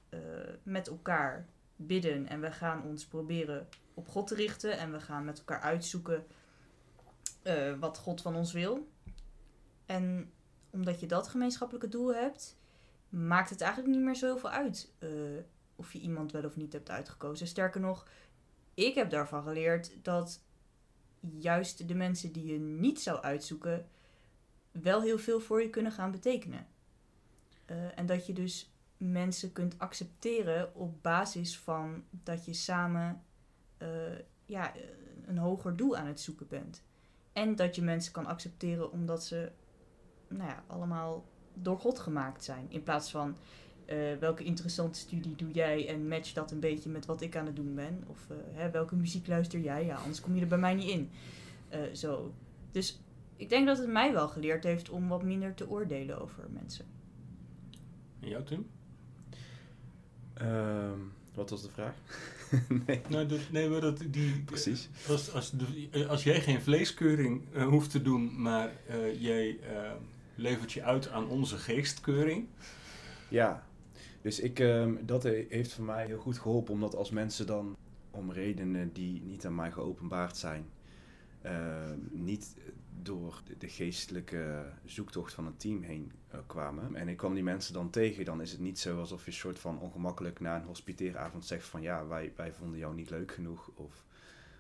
[0.63, 1.47] met elkaar
[1.79, 4.79] bidden en we gaan ons proberen op God te richten.
[4.79, 6.27] En we gaan met elkaar uitzoeken
[7.43, 8.89] eh, wat God van ons wil.
[9.87, 10.33] En
[10.71, 12.59] omdat je dat gemeenschappelijke doel hebt,
[13.09, 15.11] maakt het eigenlijk niet meer zo heel veel uit eh,
[15.77, 17.47] of je iemand wel of niet hebt uitgekozen.
[17.47, 18.09] Sterker nog,
[18.75, 20.43] ik heb daarvan geleerd dat
[21.21, 23.89] juist de mensen die je niet zou uitzoeken,
[24.71, 26.67] wel heel veel voor je kunnen gaan betekenen.
[27.65, 33.23] Eh, en dat je dus mensen kunt accepteren op basis van dat je samen
[33.77, 33.89] eh,
[34.45, 34.73] ja,
[35.27, 36.83] een hoger doel aan het zoeken bent.
[37.33, 39.51] En dat je mensen kan accepteren omdat ze
[40.29, 42.67] nou ja, allemaal door God gemaakt zijn.
[42.69, 43.37] In plaats van
[43.85, 47.47] eh, welke interessante studie doe jij en match dat een beetje met wat ik aan
[47.47, 48.05] het doen ben.
[48.07, 49.85] Of eh, hè, welke muziek luister jij?
[49.85, 51.11] Ja, anders kom je er bij mij niet in.
[51.93, 52.35] Zo.
[52.71, 53.01] Dus
[53.37, 56.87] ik denk dat het mij wel geleerd heeft om wat minder te oordelen over mensen.
[58.21, 58.67] En jou, Tim?
[60.39, 60.99] Ehm,
[61.35, 61.95] wat was de vraag?
[62.87, 63.01] nee.
[63.09, 64.89] Nou, dat, nee, maar dat, die, Precies.
[65.09, 69.91] Als, als, de- als jij geen vleeskeuring eh, hoeft te doen, maar eh, jij eh,
[70.35, 72.47] levert je uit aan onze geestkeuring.
[73.29, 73.67] Ja,
[74.23, 77.77] dus ik, ehm, dat he- heeft voor mij heel goed geholpen, omdat als mensen dan
[78.11, 80.65] om redenen die niet aan mij geopenbaard zijn,
[81.43, 82.55] ehm, niet
[83.03, 86.95] door de, geestelijke zoektocht van het team heen eh, kwamen.
[86.95, 89.59] En ik kwam die mensen dan tegen, dan is het niet zo alsof je soort
[89.59, 93.71] van ongemakkelijk na een hospiteeravond zegt van ja, wij, wij vonden jou niet leuk genoeg
[93.75, 94.05] of,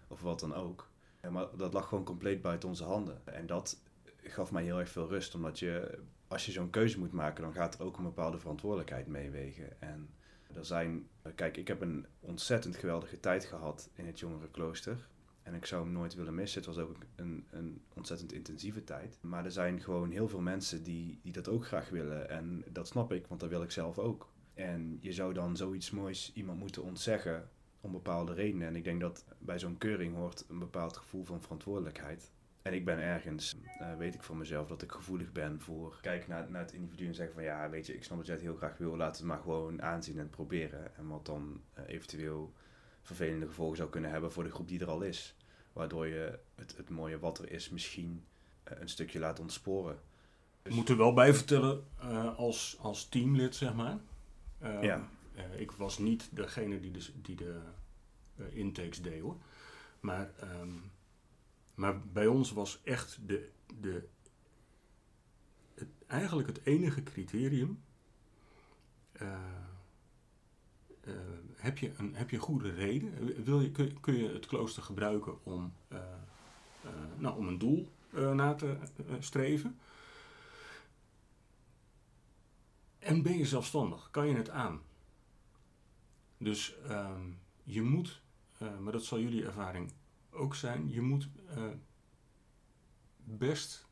[0.09, 0.89] of wat dan ook.
[1.21, 3.21] Eh, Maar dat lag gewoon compleet buiten onze handen.
[3.25, 3.83] En dat
[4.23, 5.99] gaf mij heel erg veel rust, omdat je
[6.29, 9.81] als je zo'n keuze moet maken, dan gaat er ook een bepaalde verantwoordelijkheid meewegen.
[9.81, 10.09] En
[10.55, 15.09] er zijn, kijk, ik heb een ontzettend geweldige tijd gehad in het jongerenklooster.
[15.49, 16.63] En ik zou hem nooit willen missen.
[16.63, 19.19] Het was ook een, een ontzettend intensieve tijd.
[19.21, 22.29] Maar er zijn gewoon heel veel mensen die, die dat ook graag willen.
[22.29, 24.33] En dat snap ik, want dat wil ik zelf ook.
[24.55, 27.49] En je zou dan zoiets moois iemand moeten ontzeggen
[27.81, 28.69] om bepaalde redenen.
[28.69, 32.31] En ik denk dat bij zo'n keuring hoort een bepaald gevoel van verantwoordelijkheid.
[32.63, 36.31] En ik ben ergens, eh, weet ik van mezelf, dat ik gevoelig ben voor kijken
[36.31, 38.57] naar, naar het individu en zeggen van ja, weet je, ik snap dat jij heel
[38.57, 40.97] graag wil, laat het maar gewoon aanzien en proberen.
[40.97, 42.53] En wat dan eh, eventueel
[43.09, 45.35] vervelende gevolgen zou kunnen hebben voor de groep die er al is.
[45.73, 48.25] Waardoor je het, het mooie wat er is misschien
[48.63, 49.99] eh, een stukje laat ontsporen.
[50.63, 53.99] Ik moet er wel bij vertellen, eh, als, als teamlid, zeg maar.
[54.59, 55.09] eh, Ja.
[55.35, 57.61] eh, ik was niet degene die de, die de
[58.51, 59.37] intakes deed hoor.
[60.01, 60.73] Maar, ehm,
[61.75, 64.09] maar bij ons was echt de, de,
[65.75, 67.83] het, eigenlijk het enige criterium.
[71.09, 71.15] Eh,
[71.57, 73.45] heb, je een, heb je goede reden?
[73.45, 75.99] Wil je, kun, kun je het klooster gebruiken om, eh,
[76.85, 78.77] eh, nou, om een doel na te
[79.19, 79.79] streven?
[82.99, 84.11] En ben je zelfstandig?
[84.11, 84.81] Kan je het aan?
[86.39, 87.23] Dus ehm,
[87.65, 88.23] je moet,
[88.81, 89.93] maar dat zal jullie ervaring
[90.31, 91.29] ook zijn, je moet
[93.25, 93.87] best.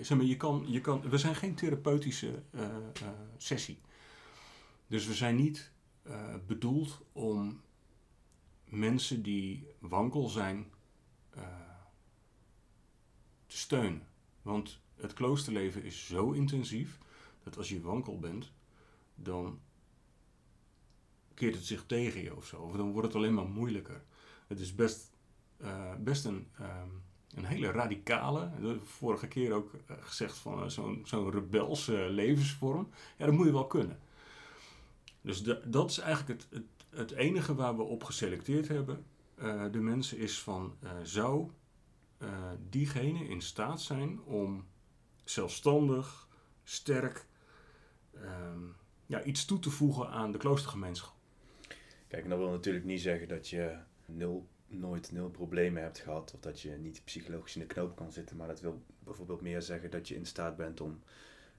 [0.00, 2.42] zeg maar, je kan, je kan, we zijn geen therapeutische
[3.36, 3.78] sessie.
[4.94, 5.70] Dus we zijn niet
[6.02, 7.60] eh, bedoeld om
[8.64, 10.72] mensen die wankel zijn
[11.30, 11.42] eh,
[13.46, 14.06] te steunen.
[14.42, 16.98] Want het kloosterleven is zo intensief
[17.42, 18.52] dat als je wankel bent,
[19.14, 19.60] dan
[21.34, 22.56] keert het zich tegen je of zo.
[22.56, 24.04] Of dan wordt het alleen maar moeilijker.
[24.46, 25.10] Het is best,
[25.56, 26.88] eh, best een, ehm,
[27.34, 28.50] een hele radicale,
[28.84, 32.88] vorige keer ook gezegd van zo'n zo'n rebelse levensvorm.
[33.16, 33.98] Ja, dat moet je wel kunnen.
[35.24, 39.04] Dus da- dat is eigenlijk het, het, het enige waar we op geselecteerd hebben.
[39.34, 41.50] eh, de mensen is van, eh, zou
[42.18, 44.64] eh, diegene in staat zijn om
[45.24, 46.28] zelfstandig,
[46.64, 47.26] sterk,
[48.14, 48.60] ehm,
[49.06, 51.14] ja, iets toe te voegen aan de kloostergemeenschap?
[52.08, 56.40] Kijk, dat wil natuurlijk niet zeggen dat je nul, nooit nul problemen hebt gehad of
[56.40, 58.36] dat je niet psychologisch in de knoop kan zitten.
[58.36, 61.00] Maar dat wil bijvoorbeeld meer zeggen dat je in staat bent om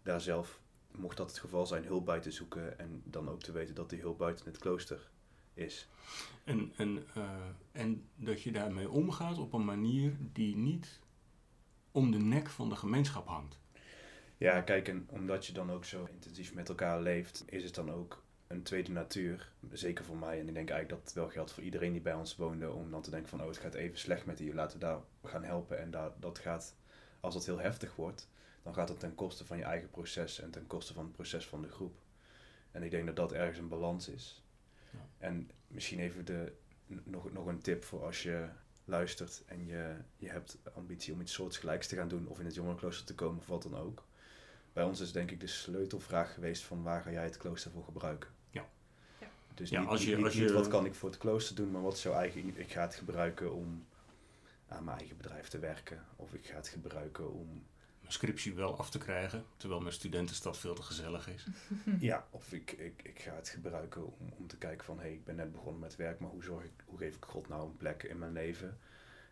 [0.03, 0.61] daar zelf,
[0.97, 3.89] mocht dat het geval zijn, hulp bij te zoeken en dan ook te weten dat
[3.89, 5.09] die hulp buiten het klooster
[5.53, 5.87] is.
[6.43, 7.29] En, en, eh,
[7.71, 10.99] en dat je daarmee omgaat op een manier die niet
[11.91, 13.59] om de nek van de gemeenschap hangt.
[14.37, 17.91] Ja, kijk, en omdat je dan ook zo intensief met elkaar leeft, is het dan
[17.91, 19.51] ook een tweede natuur.
[19.71, 20.39] Zeker voor mij.
[20.39, 22.71] En ik denk eigenlijk dat het wel geldt voor iedereen die bij ons woonde.
[22.71, 24.53] Om dan te denken van, oh, het gaat even slecht met die.
[24.53, 25.79] Laten we daar gaan helpen.
[25.79, 26.75] En daar, dat gaat,
[27.19, 28.29] als dat heel heftig wordt,
[28.65, 30.39] dan gaat het ten koste van je eigen proces.
[30.39, 31.97] En ten koste van het proces van de groep.
[32.71, 34.43] En ik denk dat dat ergens een balans is.
[34.91, 34.99] Ja.
[35.17, 36.53] En misschien even de,
[37.03, 38.47] nog, nog een tip voor als je
[38.85, 42.27] luistert en je, je hebt ambitie om iets soortgelijks te gaan doen.
[42.27, 44.03] Of in het jongerenklooster te komen of wat dan ook.
[44.73, 47.83] Bij ons is denk ik de sleutelvraag geweest van waar ga jij het klooster voor
[47.83, 48.29] gebruiken?
[48.49, 48.65] Ja.
[49.19, 49.27] Ja.
[49.53, 51.55] Dus Ja, niet, als je- niet, als niet je- wat kan ik voor het klooster
[51.55, 52.57] doen, maar wat is jouw eigen...
[52.57, 53.85] Ik ga het gebruiken om
[54.67, 56.05] aan mijn eigen bedrijf te werken.
[56.15, 57.65] Of ik ga het gebruiken om...
[58.05, 61.45] Mijn scriptie wel af te krijgen, terwijl mijn studentenstad veel te gezellig is.
[61.99, 64.97] Ja, of ik, ik, ik ga het gebruiken om, om te kijken van...
[64.97, 67.25] Hé, hey, ik ben net begonnen met werk, maar hoe, zorg ik, hoe geef ik
[67.25, 68.77] God nou een plek in mijn leven?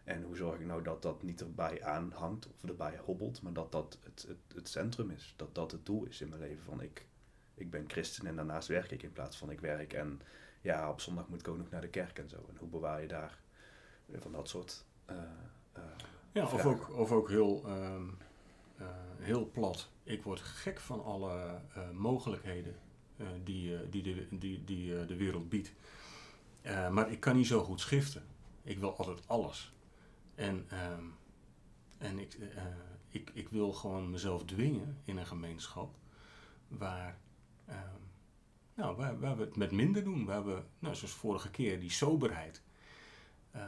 [0.04, 3.72] En hoe zorg ik nou dat dat niet erbij aanhangt of erbij hobbelt, maar dat
[3.72, 5.34] dat het, het, het centrum is.
[5.38, 6.64] Dat dat het doel is in mijn leven.
[6.64, 7.06] Van ik,
[7.54, 9.94] ik ben christen en daarnaast werk ik in plaats van ik werk.
[9.94, 10.22] En
[10.62, 12.46] ja, op zondag moet ik ook nog naar de kerk en zo.
[12.50, 13.38] En hoe bewaar je daar
[14.12, 14.86] eh, van dat soort...
[15.06, 15.16] eh,
[15.74, 15.82] eh,
[16.32, 18.23] Ja, of ook, of ook heel, ehm, eh,
[19.18, 19.90] heel plat.
[20.04, 22.76] Ik word gek van alle eh, mogelijkheden
[23.18, 25.74] eh, die, eh, die, de, die, die eh, de wereld biedt.
[26.62, 28.24] Eh, maar ik kan niet zo goed schriften.
[28.64, 29.74] Ik wil altijd alles.
[30.36, 31.04] En, ehm,
[31.98, 32.64] en ik, eh,
[33.10, 35.96] ik, ik wil gewoon mezelf dwingen in een gemeenschap
[36.68, 37.18] waar,
[37.66, 38.00] ehm,
[38.76, 40.26] nou, waar, we het met minder doen.
[40.26, 42.62] Waar we, nou, zoals vorige keer, die soberheid.
[43.52, 43.62] eh,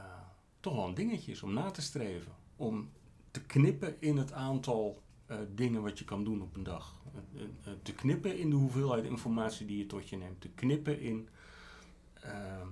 [0.59, 2.31] toch wel een dingetje is om na te streven.
[2.55, 2.91] Om
[3.31, 6.95] te knippen in het aantal eh, dingen wat je kan doen op een dag.
[7.13, 10.41] Eh, eh, te knippen in de hoeveelheid informatie die je tot je neemt.
[10.41, 11.29] Te knippen in
[12.13, 12.67] ehm,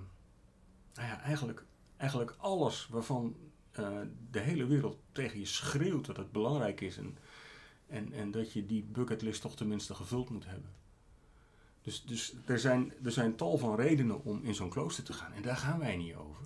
[0.94, 1.66] nou ja, eigenlijk,
[1.98, 3.36] eigenlijk alles waarvan
[4.32, 6.98] de hele wereld tegen je schreeuwt dat het belangrijk is.
[6.98, 7.18] En,
[7.88, 10.70] en, en dat je die bucketlist toch tenminste gevuld moet hebben.
[11.82, 15.34] Dus, dus er, zijn, er zijn tal van redenen om in zo'n klooster te gaan.
[15.34, 16.46] En daar gaan wij niet over.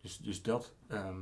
[0.00, 1.20] Dus, dus dat, ehm,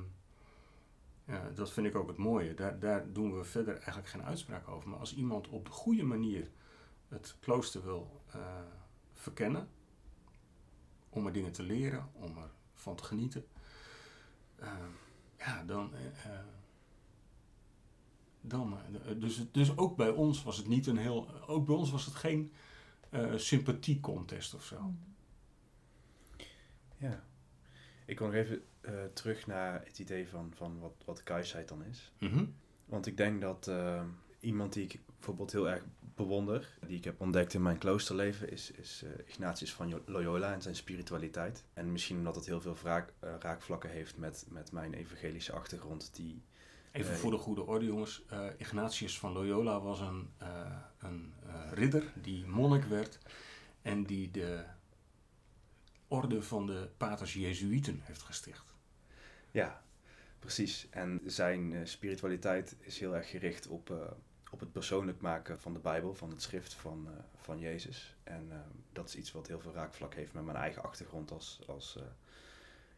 [1.55, 2.55] dat vind ik ook het mooie.
[2.55, 4.89] Daar, daar doen we verder eigenlijk geen uitspraak over.
[4.89, 6.51] Maar als iemand op de goede manier
[7.09, 8.41] het klooster wil eh,
[9.15, 9.69] verkennen,
[11.09, 12.35] om er dingen te leren, om
[12.75, 13.47] ervan te genieten,
[14.59, 14.91] ehm,
[15.39, 15.95] ja, dan.
[15.95, 16.45] eh, eh,
[18.41, 21.47] dan eh, dus, dus ook bij ons was het niet een heel.
[21.47, 22.53] Ook bij ons was het geen
[23.11, 24.93] eh sympathiecontest of zo.
[26.97, 27.23] Ja.
[28.07, 31.85] Ik wil nog even eh, terug naar het idee van, van wat, wat kuisheid dan
[31.85, 32.13] is.
[32.19, 32.45] Mhm.
[32.93, 34.03] Want ik denk dat eh,
[34.41, 35.85] iemand die ik bijvoorbeeld heel erg
[36.15, 40.63] bewonder, die ik heb ontdekt in mijn kloosterleven, is, is eh, Ignatius van Loyola en
[40.63, 41.65] zijn spiritualiteit.
[41.75, 43.03] En misschien omdat het heel veel eh,
[43.39, 46.43] raakvlakken heeft met, met mijn evangelische achtergrond, die
[46.93, 48.25] Even voor de goede orde, jongens.
[48.57, 50.31] Ignatius van Loyola was een,
[50.99, 51.33] een
[51.71, 53.19] ridder die monnik werd
[53.83, 54.65] en die de
[56.13, 58.75] orde van de paters Jezuïeten heeft gesticht.
[59.51, 59.83] Ja,
[60.39, 60.87] precies.
[60.91, 63.97] En zijn eh, spiritualiteit is heel erg gericht op, eh,
[64.51, 68.17] op het persoonlijk maken van de Bijbel, van het schrift van, eh, van Jezus.
[68.25, 68.51] En
[68.93, 71.99] dat is iets wat heel veel raakvlak heeft met mijn eigen achtergrond als, als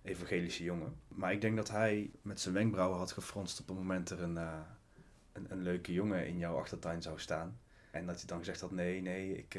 [0.03, 0.97] evangelische jongen.
[1.09, 4.37] Maar ik denk dat hij met zijn wenkbrauwen had gefronst op het moment er een,
[4.37, 7.59] een, een leuke jongen in jouw achtertuin zou staan.
[7.91, 9.59] En dat hij dan gezegd had, nee, nee, ik...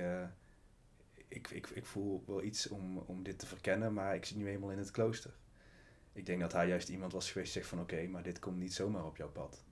[1.28, 4.48] ik, ik, ik voel wel iets om, om dit te verkennen, maar ik zit nu
[4.48, 5.34] eenmaal in het klooster.
[6.14, 8.58] Ik denk dat hij juist iemand was geweest die zegt van oké, maar dit komt
[8.58, 9.64] niet zomaar op jouw pad.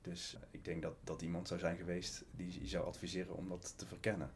[0.00, 3.48] Dus eh, ik denk dat dat iemand zou zijn geweest die je zou adviseren om
[3.48, 4.30] dat te verkennen.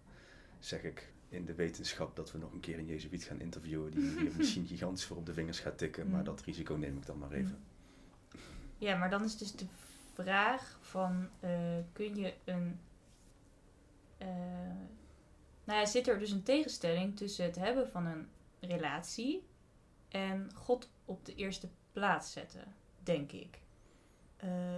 [0.59, 4.19] Zeg ik in de wetenschap dat we nog een keer een Jezuïet gaan interviewen die
[4.19, 6.25] hier misschien gigantisch voor op de vingers gaat tikken, maar Mm.
[6.25, 7.59] dat risico neem ik dan maar even.
[8.79, 9.67] Ja, maar dan is dus de
[10.15, 12.81] vraag van, eh, kun je een...
[14.19, 14.29] eh,
[15.71, 18.29] nou ja, zit er dus een tegenstelling tussen het hebben van een
[18.61, 19.47] relatie
[20.09, 23.59] en God op de eerste plaats zetten, denk ik.
[24.37, 24.75] Eh,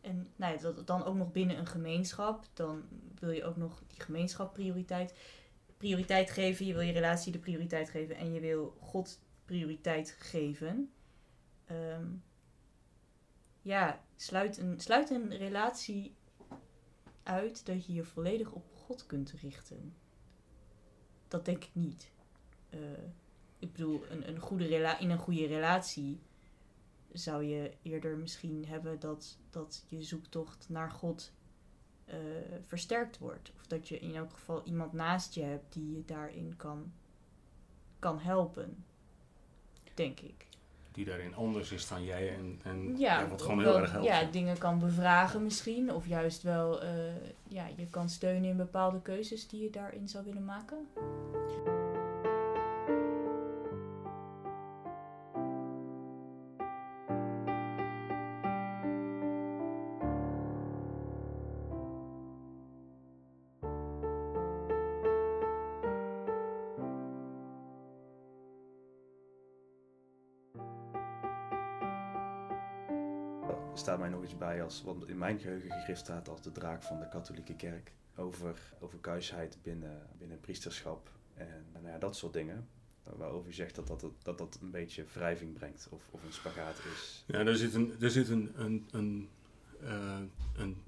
[0.00, 2.82] en nou ja, dan ook nog binnen een gemeenschap, dan
[3.18, 5.14] wil je ook nog die gemeenschap prioriteit,
[5.76, 6.66] prioriteit geven.
[6.66, 10.92] Je wil je relatie de prioriteit geven en je wil God prioriteit geven.
[11.64, 12.06] Ehm,
[13.62, 16.14] ja, sluit een, sluit een relatie
[17.22, 19.94] uit dat je je volledig op God kunt richten.
[21.28, 22.10] Dat denk ik niet.
[22.70, 22.78] Eh,
[23.58, 26.20] ik bedoel, een, een goede rela in een goede relatie
[27.12, 31.32] zou je eerder misschien hebben dat, dat je zoektocht naar God
[32.04, 32.16] eh,
[32.66, 33.52] versterkt wordt.
[33.56, 36.92] Of dat je in elk geval iemand naast je hebt die je daarin kan,
[37.98, 38.84] kan helpen.
[39.94, 40.47] Denk ik.
[40.98, 43.92] Die daarin anders is dan jij en, en Ja, ja, wat gewoon heel wel, erg
[43.92, 44.06] helpt.
[44.06, 45.92] Ja, dingen kan bevragen misschien.
[45.92, 46.90] Of juist wel, eh,
[47.48, 50.76] ja, je kan steunen in bepaalde keuzes die je daarin zou willen maken.
[74.84, 77.92] Mij in mijn geheugen gegrift staat als de draak van de katholieke kerk.
[78.16, 82.68] Over, over kuisheid binnen, binnen priesterschap en nou ja, dat soort dingen.
[83.16, 86.78] Waarover u zegt dat dat, dat dat een beetje wrijving brengt of, of een spagaat
[86.94, 87.24] is.
[87.26, 89.28] Ja, er zit een, er zit een, een, een,
[89.80, 90.20] eh,
[90.54, 90.82] een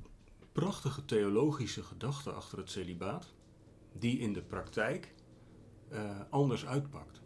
[0.52, 3.34] prachtige theologische gedachte achter het celibaat,
[3.92, 5.14] die in de praktijk
[5.88, 7.20] eh, anders uitpakt.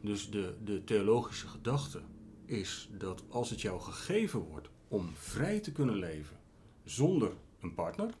[0.00, 2.02] Dus de, de theologische gedachte
[2.44, 6.36] is dat als het jou gegeven wordt om vrij te kunnen leven
[6.84, 8.14] zonder een partner,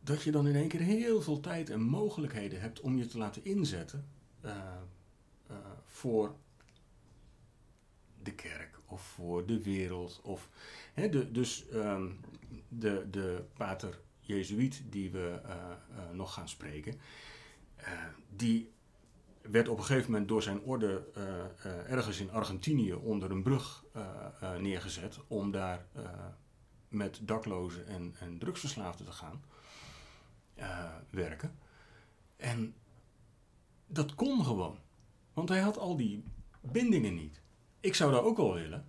[0.00, 3.18] dat je dan in één keer heel veel tijd en mogelijkheden hebt om je te
[3.18, 4.08] laten inzetten
[4.40, 4.56] eh,
[5.46, 6.36] eh, voor
[8.22, 10.20] de kerk of voor de wereld.
[10.22, 10.50] Of,
[10.94, 12.10] hè, de, dus ehm,
[12.68, 15.54] de, de pater Jezuïet die we eh,
[16.12, 16.94] nog gaan spreken,
[18.36, 18.72] die
[19.50, 23.42] werd op een gegeven moment door zijn orde eh, eh, ergens in Argentinië onder een
[23.42, 25.86] brug eh, neergezet om daar
[26.88, 29.42] met daklozen en, en drugsverslaafden te gaan
[31.10, 31.58] werken.
[32.36, 32.74] En
[33.86, 34.78] dat kon gewoon,
[35.32, 36.24] want hij had al die
[36.60, 37.40] bindingen niet.
[37.80, 38.88] Ik zou dat ook wel willen,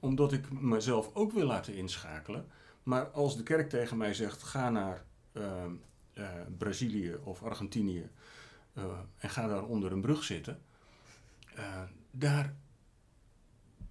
[0.00, 2.46] omdat ik mezelf ook wil laten inschakelen.
[2.82, 5.72] Maar als de kerk tegen mij zegt: ga naar ehm,
[6.18, 8.10] eh, Brazilië of Argentinië
[8.78, 10.62] eh, en ga daar onder een brug zitten,
[11.54, 12.54] eh, daar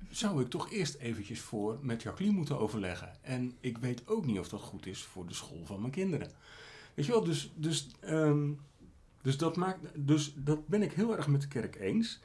[0.10, 3.24] zou ik toch eerst eventjes voor met Jacqueline moeten overleggen.
[3.24, 6.32] En ik weet ook niet of dat goed is voor de school van mijn kinderen.
[6.94, 8.52] Weet je wel, dus, dus, ehm,
[9.22, 12.20] dus, dat, maakt, dus dat ben ik heel erg met de kerk eens.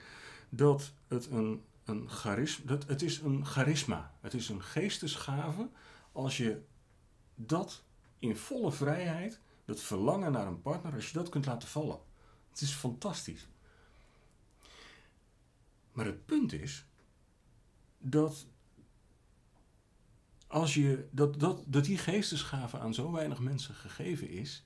[0.49, 4.15] Dat het een, een charisma, dat het is een charisma.
[4.21, 5.69] Het is een geestesgave
[6.13, 6.63] als je
[7.35, 7.83] dat
[8.19, 11.99] in volle vrijheid, dat verlangen naar een partner, als je dat kunt laten vallen.
[12.53, 13.49] Het is fantastisch.
[15.93, 16.85] Maar het punt is
[17.99, 18.47] dat
[20.47, 24.65] als je dat, dat, dat die geestesgave aan zo weinig mensen gegeven is,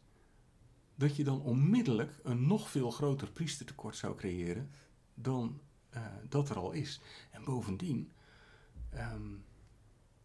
[0.95, 4.71] dat je dan onmiddellijk een nog veel groter priestertekort zou creëren
[5.15, 7.01] dan eh, dat er al is.
[7.31, 8.13] En bovendien
[8.91, 9.35] ehm,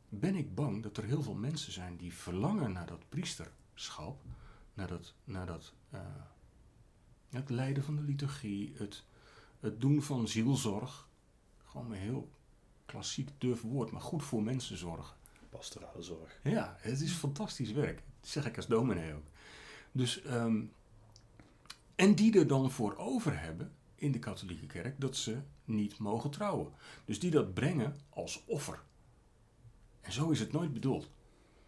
[0.10, 4.24] ben ik bang dat er heel veel mensen zijn die verlangen naar dat priesterschap,
[4.74, 6.00] naar dat, naar dat eh,
[7.32, 9.04] het leiden van de liturgie, het,
[9.60, 11.08] het doen van zielzorg,
[11.64, 12.30] gewoon een heel
[12.86, 15.16] klassiek duf woord, maar goed voor mensen zorgen.
[15.50, 16.40] Pastorale zorg.
[16.44, 18.04] Ja, het is fantastisch werk.
[18.20, 19.26] Dat zeg ik als dominee ook.
[19.92, 20.64] Dus, ehm,
[21.96, 26.30] en die er dan voor over hebben in de katholieke kerk dat ze niet mogen
[26.30, 26.74] trouwen.
[27.06, 28.84] Dus die dat brengen als offer.
[30.02, 31.10] En zo is het nooit bedoeld.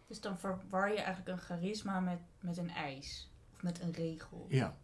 [0.06, 3.30] Dus dan verwar je eigenlijk een charisma met, met een eis.
[3.52, 4.46] Of met een regel.
[4.48, 4.78] Ja,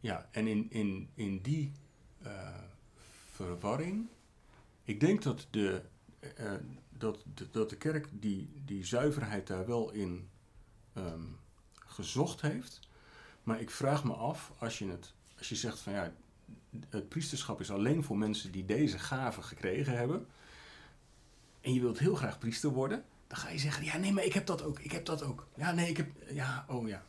[0.00, 1.72] ja en in, in, in die
[2.22, 2.58] eh,
[3.32, 4.08] verwarring.
[4.84, 5.82] Ik denk dat de,
[6.36, 6.52] eh,
[6.88, 10.28] dat, de, dat de kerk die, die zuiverheid daar wel in
[10.92, 11.22] ehm,
[11.72, 12.80] gezocht heeft.
[13.42, 16.12] Maar ik vraag me af, als je, het, als je zegt van ja,
[16.88, 20.26] het priesterschap is alleen voor mensen die deze gave gekregen hebben.
[21.60, 23.04] En je wilt heel graag priester worden.
[23.26, 25.46] Dan ga je zeggen, ja nee, maar ik heb dat ook, ik heb dat ook.
[25.56, 27.04] Ja, nee, ik heb, ja, oh ja.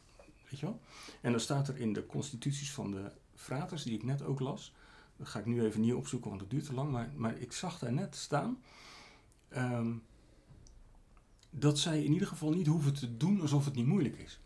[1.22, 4.74] En dan staat er in de constituties van de fraters, die ik net ook las.
[5.18, 6.92] Dat ga ik nu even niet opzoeken, want het duurt te lang.
[6.92, 8.64] Maar, maar ik zag daar net staan.
[9.50, 9.94] ehm,
[11.50, 14.40] dat zij in ieder geval niet hoeven te doen alsof het niet moeilijk is.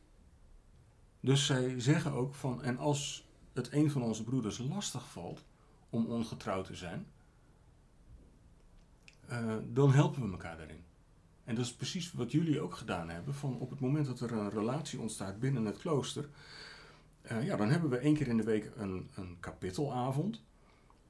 [1.20, 5.46] Dus zij zeggen ook van, en als het een van onze broeders lastig valt
[5.90, 7.08] om ongetrouwd te zijn,
[9.28, 10.83] eh, dan helpen we elkaar daarin.
[11.44, 13.34] En dat is precies wat jullie ook gedaan hebben.
[13.34, 16.30] Van op het moment dat er een relatie ontstaat binnen het klooster,
[17.22, 20.44] eh, ja, dan hebben we één keer in de week een, een kapittelavond.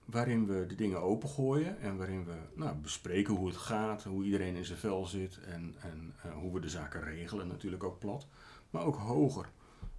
[0.05, 4.55] Waarin we de dingen opengooien en waarin we nou, bespreken hoe het gaat, hoe iedereen
[4.55, 8.27] in zijn vel zit en, en eh, hoe we de zaken regelen, natuurlijk ook plat.
[8.69, 9.51] Maar ook hoger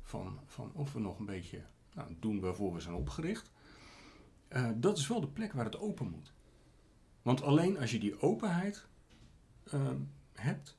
[0.03, 1.63] van, van of we nog een beetje
[1.95, 3.51] nou, doen waarvoor we zijn opgericht.
[4.49, 6.33] Eh, dat is wel de plek waar het open moet.
[7.23, 8.87] Want alleen als je die openheid
[10.35, 10.77] hebt,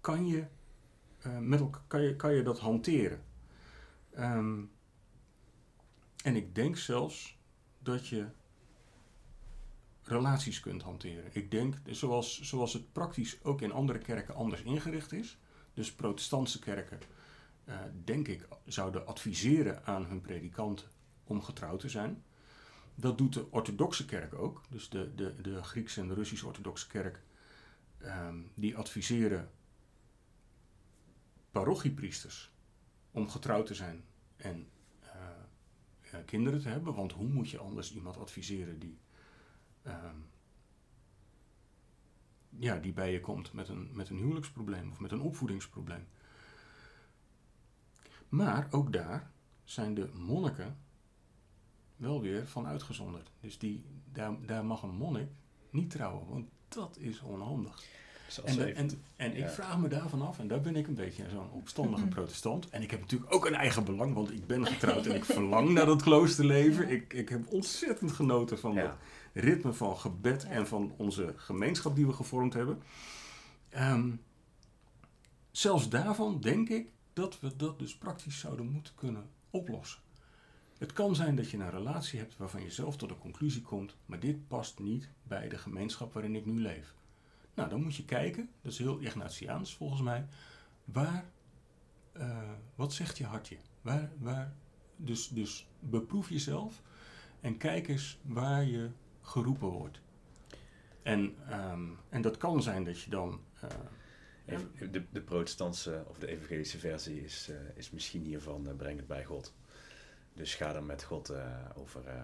[0.00, 0.46] kan je,
[1.18, 3.24] eh, met elkaar, kan je, kan je dat hanteren.
[4.12, 4.62] Ehm,
[6.22, 7.38] en ik denk zelfs
[7.78, 8.26] dat je
[10.02, 11.30] relaties kunt hanteren.
[11.32, 15.38] Ik denk, zoals, zoals het praktisch ook in andere kerken anders ingericht is.
[15.74, 16.98] Dus protestantse kerken,
[17.64, 20.86] eh, denk ik, zouden adviseren aan hun predikanten
[21.24, 22.22] om getrouwd te zijn.
[22.94, 24.62] Dat doet de orthodoxe kerk ook.
[24.70, 27.22] Dus de, de, de Griekse en de Russische orthodoxe kerk,
[28.06, 29.50] ehm, die adviseren
[31.50, 32.52] parochiepriesters
[33.10, 34.04] om getrouwd te zijn
[34.36, 34.68] en
[35.00, 35.10] eh,
[36.10, 36.94] eh, kinderen te hebben.
[36.94, 38.98] Want hoe moet je anders iemand adviseren die,
[39.82, 40.16] ehm,
[42.48, 46.06] ja, die bij je komt met een, met een huwelijksprobleem of met een opvoedingsprobleem?
[48.28, 49.30] Maar ook daar
[49.64, 50.78] zijn de monniken
[51.96, 53.30] wel weer van uitgezonderd.
[53.40, 55.30] Dus die, daar, daar mag een monnik
[55.70, 57.82] niet trouwen, want dat is onhandig.
[58.44, 59.48] En, de- en, en ik ja.
[59.50, 62.68] vraag me daarvan af, en daar ben ik een beetje zo'n opstandige protestant.
[62.68, 65.68] En ik heb natuurlijk ook een eigen belang, want ik ben getrouwd en ik verlang
[65.70, 66.88] naar dat kloosterleven.
[66.88, 68.82] Ik, ik heb ontzettend genoten van Ja.
[68.82, 68.96] dat
[69.32, 70.48] ritme van gebed Ja.
[70.48, 72.82] en van onze gemeenschap die we gevormd hebben.
[73.68, 74.10] Ehm,
[75.50, 80.00] zelfs daarvan denk ik dat we dat dus praktisch zouden moeten kunnen oplossen.
[80.78, 83.96] Het kan zijn dat je een relatie hebt waarvan je zelf tot de conclusie komt,
[84.06, 86.94] maar dit past niet bij de gemeenschap waarin ik nu leef.
[87.54, 90.26] Nou, dan moet je kijken, dat is heel Ignatiaans volgens mij,
[90.84, 91.24] waar,
[92.12, 93.56] eh, wat zegt je hartje?
[93.82, 94.54] Waar, waar,
[94.96, 96.82] dus, dus beproef jezelf
[97.40, 98.90] en kijk eens waar je
[99.22, 100.00] geroepen wordt.
[101.02, 103.40] En, ehm, en dat kan zijn dat je dan.
[103.60, 103.68] eh,
[104.46, 109.06] Even- De, de protestantse of de evangelische versie is, eh, is misschien hiervan breng het
[109.06, 109.54] bij God.
[110.36, 112.22] Dus ga er met God eh, over, eh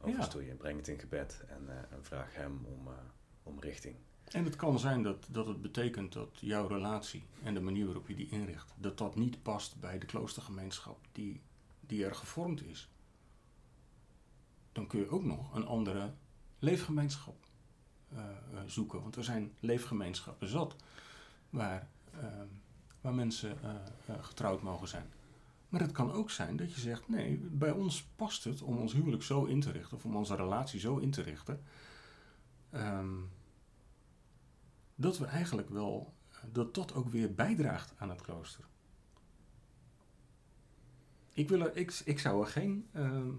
[0.00, 0.24] over Ja.
[0.24, 0.56] stoeien.
[0.56, 2.88] Breng het in gebed en, eh, en vraag hem om,
[3.42, 3.96] om richting.
[4.24, 8.08] En het kan zijn dat, dat het betekent dat jouw relatie en de manier waarop
[8.08, 11.40] je die inricht, dat dat niet past bij de kloostergemeenschap die,
[11.80, 12.88] die er gevormd is.
[14.72, 16.12] Dan kun je ook nog een andere
[16.58, 17.46] leefgemeenschap
[18.66, 19.02] zoeken.
[19.02, 20.76] Want er zijn leefgemeenschappen zat
[21.50, 21.88] waar,
[23.00, 23.58] waar mensen
[24.20, 25.10] getrouwd mogen zijn.
[25.70, 28.92] Maar het kan ook zijn dat je zegt, nee, bij ons past het om ons
[28.92, 31.62] huwelijk zo in te richten, of om onze relatie zo in te richten,
[32.70, 33.14] ehm,
[34.94, 36.14] dat we eigenlijk wel,
[36.52, 38.64] dat dat ook weer bijdraagt aan het klooster.
[41.32, 43.30] Ik, wil er, ik, ik zou er geen ehm,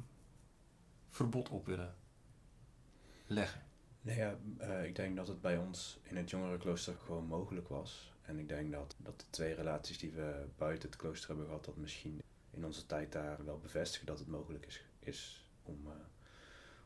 [1.09, 1.95] verbod op willen
[3.27, 3.61] leggen.
[4.01, 8.10] Nee, ja, eh, ik denk dat het bij ons in het jongerenklooster gewoon mogelijk was.
[8.21, 11.65] En ik denk dat, dat de twee relaties die we buiten het klooster hebben gehad,
[11.65, 15.93] dat misschien in onze tijd daar wel bevestigen dat het mogelijk is, is om, eh,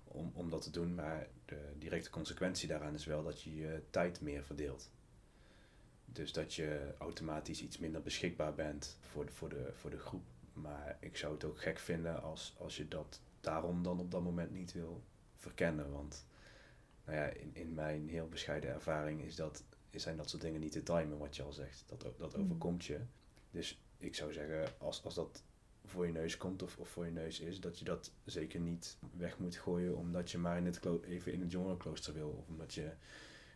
[0.03, 0.95] om, om dat te doen.
[0.95, 4.89] Maar de directe consequentie daaraan is wel dat je je tijd meer verdeelt.
[6.05, 10.23] Dus dat je automatisch iets minder beschikbaar bent voor de, voor de, voor de groep.
[10.53, 14.23] Maar ik zou het ook gek vinden als, als je dat daarom dan op dat
[14.23, 15.03] moment niet wil
[15.35, 15.91] verkennen.
[15.91, 16.25] Want
[17.05, 19.63] nou ja, in, in mijn heel bescheiden ervaring is dat,
[19.99, 21.83] zijn dat soort dingen niet te timen, wat je al zegt.
[21.87, 22.43] Dat, dat Mm.
[22.43, 22.99] overkomt je.
[23.51, 25.43] Dus ik zou zeggen, als, als dat
[25.85, 28.97] voor je neus komt of, of voor je neus is, dat je dat zeker niet
[29.17, 32.29] weg moet gooien omdat je maar in het klo- even in het jongerenklooster wil.
[32.29, 32.91] Of omdat je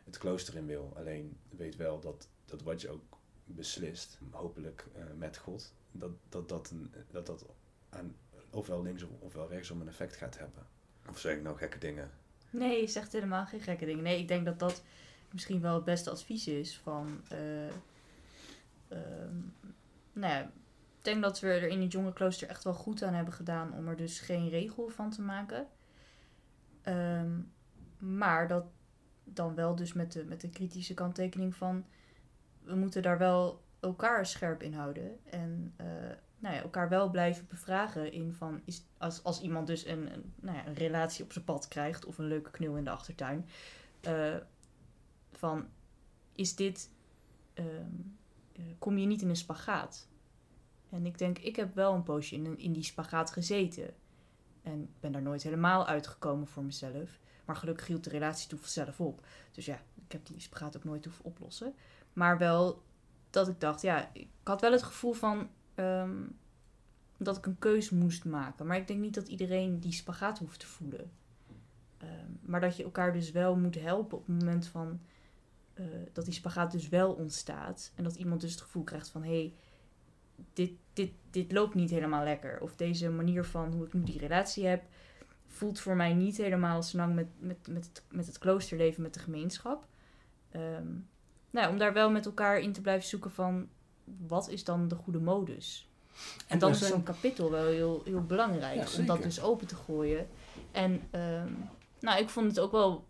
[0.06, 0.94] het klooster in wil.
[0.96, 6.50] Alleen weet wel dat, dat wat je ook beslist, hopelijk eh, met God, dat dat,
[6.50, 7.46] dat, een, dat, dat
[7.90, 8.16] aan
[8.50, 10.68] ofwel links of- ofwel rechtsom een effect gaat hebben.
[11.10, 12.12] Of zeg ik nou gekke dingen?
[12.50, 14.04] Nee, je zegt helemaal geen gekke dingen.
[14.04, 14.84] Nee, ik denk dat dat
[15.34, 17.22] misschien wel het beste advies is van...
[17.30, 17.68] eh,
[18.88, 19.36] ehm,
[20.14, 20.42] nou ja,
[20.98, 23.74] ik denk dat we er in het jonge klooster echt wel goed aan hebben gedaan
[23.74, 25.68] om er dus geen regel van te maken.
[26.82, 27.40] Ehm,
[27.98, 28.66] maar dat
[29.24, 31.86] dan wel dus met de, met de kritische kanttekening van...
[32.64, 35.20] We moeten daar wel elkaar scherp in houden.
[35.30, 35.86] En eh,
[36.40, 38.62] nou ja, elkaar wel blijven bevragen in van...
[38.66, 42.06] Is, als, als iemand dus een, een, nou ja, een relatie op zijn pad krijgt...
[42.06, 43.50] of een leuke knul in de achtertuin...
[44.02, 44.36] eh,
[45.40, 45.68] van,
[46.34, 46.90] is dit...
[47.54, 47.68] ehm,
[48.52, 50.08] eh, kom je niet in een spagaat?
[50.90, 53.94] En ik denk, ik heb wel een poosje in, in die spagaat gezeten.
[54.62, 57.20] En ben daar nooit helemaal uitgekomen voor mezelf.
[57.46, 59.26] Maar gelukkig hield de relatie toen vanzelf op.
[59.52, 61.74] Dus ja, ik heb die spagaat ook nooit hoeven oplossen.
[62.14, 62.84] Maar wel
[63.30, 66.24] dat ik dacht, ja, ik had wel het gevoel van ehm,
[67.18, 68.66] dat ik een keus moest maken.
[68.66, 71.12] Maar ik denk niet dat iedereen die spagaat hoeft te voelen.
[71.98, 75.00] Ehm, maar dat je elkaar dus wel moet helpen op het moment van
[75.80, 77.92] eh, dat die spagaat dus wel ontstaat.
[77.96, 79.54] En dat iemand dus het gevoel krijgt van hé, hey,
[80.54, 82.62] dit, dit, dit loopt niet helemaal lekker.
[82.62, 84.84] Of deze manier van hoe ik nu die relatie heb,
[85.48, 89.20] voelt voor mij niet helemaal lang met, met, met, het, met het kloosterleven, met de
[89.20, 89.88] gemeenschap.
[90.52, 90.88] Ehm,
[91.50, 93.68] nou, ja, om daar wel met elkaar in te blijven zoeken van
[94.28, 95.90] wat is dan de goede modus.
[96.14, 99.42] En, En dan er is zo'n kapittel wel heel, heel belangrijk Ja, om dat dus
[99.42, 100.28] open te gooien.
[100.72, 101.52] En ehm,
[102.00, 103.06] nou, ik vond het ook wel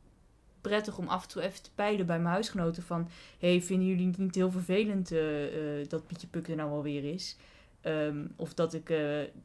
[0.61, 3.09] prettig om af en toe even te peilen bij mijn huisgenoten van...
[3.39, 7.03] hey, vinden jullie het niet heel vervelend eh, eh, dat Pietje Puk er nou alweer
[7.13, 7.37] is?
[7.81, 8.97] Ehm, of dat ik eh,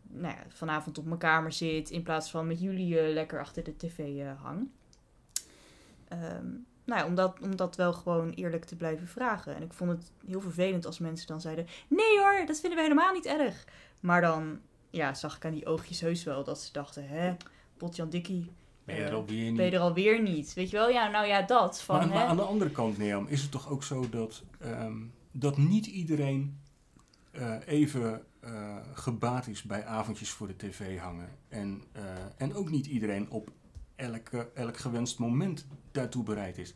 [0.02, 3.76] nou ja, vanavond op mijn kamer zit in plaats van met jullie lekker achter de
[3.76, 4.68] tv hang.
[6.08, 6.46] Ehm,
[6.84, 9.54] nou ja, om dat wel gewoon eerlijk te blijven vragen.
[9.54, 11.66] En ik vond het heel vervelend als mensen dan zeiden...
[11.88, 13.64] Nee hoor, dat vinden we helemaal niet erg.
[14.00, 14.60] Maar dan
[14.90, 17.08] ja, zag ik aan die oogjes heus wel dat ze dachten...
[17.08, 17.36] Hè,
[17.76, 18.50] Potjan Dikkie,
[18.84, 19.56] Ben je er alweer niet?
[19.56, 20.54] ben je er alweer niet?
[20.54, 20.88] Weet je wel?
[20.88, 21.82] Ja, nou ja, dat.
[21.82, 22.24] Van, maar, maar hè?
[22.24, 24.96] aan de andere kant, Neam, is het toch ook zo dat, ehm,
[25.32, 26.60] dat niet iedereen
[27.30, 31.28] eh, even eh, gebaat is bij avondjes voor de tv hangen.
[31.48, 32.02] En, eh,
[32.36, 33.50] en ook niet iedereen op
[33.96, 36.74] elke, elk gewenst moment daartoe bereid is.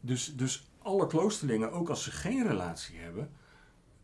[0.00, 3.30] Dus, dus alle kloosterlingen, ook als ze geen relatie hebben,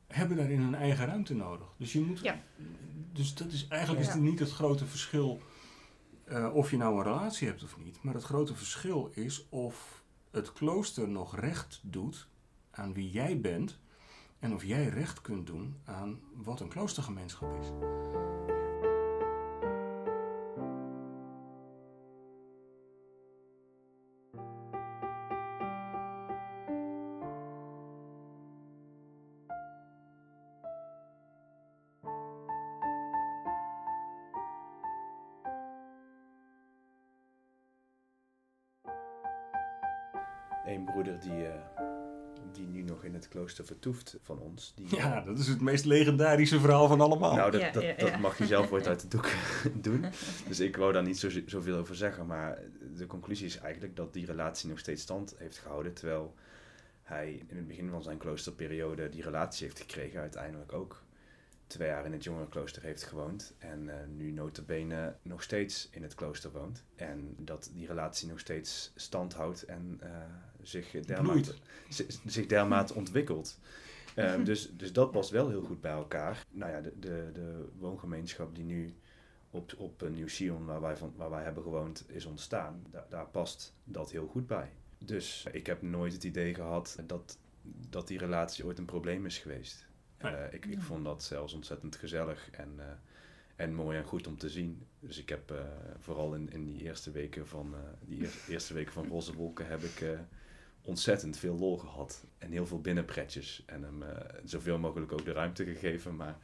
[0.06, 1.66] hebben daarin hun eigen ruimte nodig.
[1.76, 2.20] Dus je moet.
[2.20, 2.40] Ja.
[3.12, 5.40] Dus dat is eigenlijk is het niet het grote verschil
[6.26, 8.02] eh, of je nou een relatie hebt of niet.
[8.02, 12.26] Maar het grote verschil is of het klooster nog recht doet
[12.70, 13.78] aan wie jij bent.
[14.38, 17.66] En of jij recht kunt doen aan wat een kloostergemeenschap is.
[40.66, 41.54] Eén broeder die, eh,
[42.52, 44.72] die nu nog in het klooster vertoeft van ons.
[44.74, 47.34] Die, Ja, dat is het meest legendarische verhaal van allemaal.
[47.34, 48.18] Nou, dat, Ja, dat, ja, dat ja.
[48.18, 49.30] mag je zelf ooit uit de doek
[49.72, 50.04] doen.
[50.48, 52.26] Dus ik wou daar niet zo, zoveel over zeggen.
[52.26, 52.58] Maar
[52.96, 55.92] de conclusie is eigenlijk dat die relatie nog steeds stand heeft gehouden.
[55.92, 56.34] Terwijl
[57.02, 60.20] hij in het begin van zijn kloosterperiode die relatie heeft gekregen.
[60.20, 61.02] Uiteindelijk ook
[61.66, 63.54] twee jaar in het jongerenklooster heeft gewoond.
[63.58, 66.84] En eh, nu notabene nog steeds in het klooster woont.
[66.94, 70.10] En dat die relatie nog steeds stand houdt en eh,
[70.62, 71.54] zich, dermate,
[72.26, 73.58] zich dermate ontwikkelt.
[74.14, 76.46] Ehm, dus, dus dat past wel heel goed bij elkaar.
[76.50, 78.94] Nou ja, de, de, de woongemeenschap die nu
[79.50, 83.26] op, op eh, Nieuw-Sion, waar wij, van, waar wij hebben gewoond, is ontstaan, da- daar
[83.26, 84.72] past dat heel goed bij.
[84.98, 87.38] Dus ik heb nooit het idee gehad dat,
[87.88, 89.86] dat die relatie ooit een probleem is geweest.
[90.20, 90.32] Nee.
[90.34, 90.80] Eh, ik, ik Ja.
[90.80, 92.84] vond dat zelfs ontzettend gezellig en, eh,
[93.56, 94.86] en mooi en goed om te zien.
[95.00, 95.56] Dus ik heb eh,
[96.00, 99.66] vooral in, in die eerste weken van, eh, die eer- eerste weken van Roze Wolken
[99.66, 100.08] heb ik eh,
[100.82, 102.24] ontzettend veel lol gehad.
[102.38, 103.62] En heel veel binnenpretjes.
[103.66, 104.04] En hem
[104.44, 106.16] zoveel mogelijk ook de ruimte gegeven.
[106.16, 106.36] Maar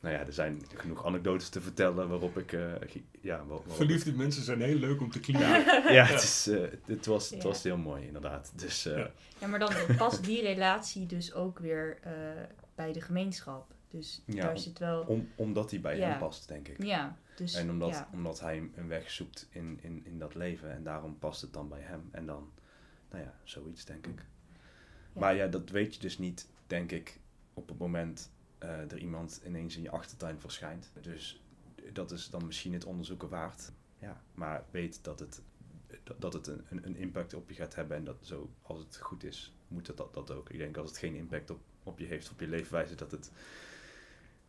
[0.00, 2.52] nou ja, er zijn genoeg anekdotes te vertellen waarop ik...
[2.52, 2.60] eh,
[3.20, 5.48] ja, waar- waarop ik- Verliefde mensen zijn heel leuk om te klimmen.
[5.92, 7.48] ja, het, is, eh, het, was, het Ja.
[7.48, 8.52] was heel mooi inderdaad.
[8.56, 9.10] Dus eh, Ja.
[9.38, 12.12] Ja, maar dan past die relatie dus ook weer eh,
[12.74, 13.74] bij de gemeenschap.
[13.88, 15.02] Dus Ja, daar om- zit wel...
[15.02, 16.08] om, omdat hij bij Ja.
[16.08, 16.82] hem past, denk ik.
[16.82, 18.08] Ja, dus En omdat, ja.
[18.12, 20.70] omdat hij een weg zoekt in, in, in dat leven.
[20.72, 22.08] En daarom past het dan bij hem.
[22.10, 22.50] En dan,
[23.10, 24.26] nou ja, zoiets denk ik.
[25.12, 27.20] Maar ja, dat weet je dus niet, denk ik,
[27.54, 30.90] op het moment eh, er iemand ineens in je achtertuin verschijnt.
[31.00, 31.42] Dus
[31.92, 33.72] dat is dan misschien het onderzoeken waard.
[33.98, 35.42] Ja, maar weet dat het,
[36.02, 37.96] dat, dat het een, een, een impact op je gaat hebben.
[37.96, 40.50] En dat zo, als het goed is, moet het dat, dat ook.
[40.50, 43.30] Ik denk als het geen impact op, op je heeft, op je leefwijze, dat het...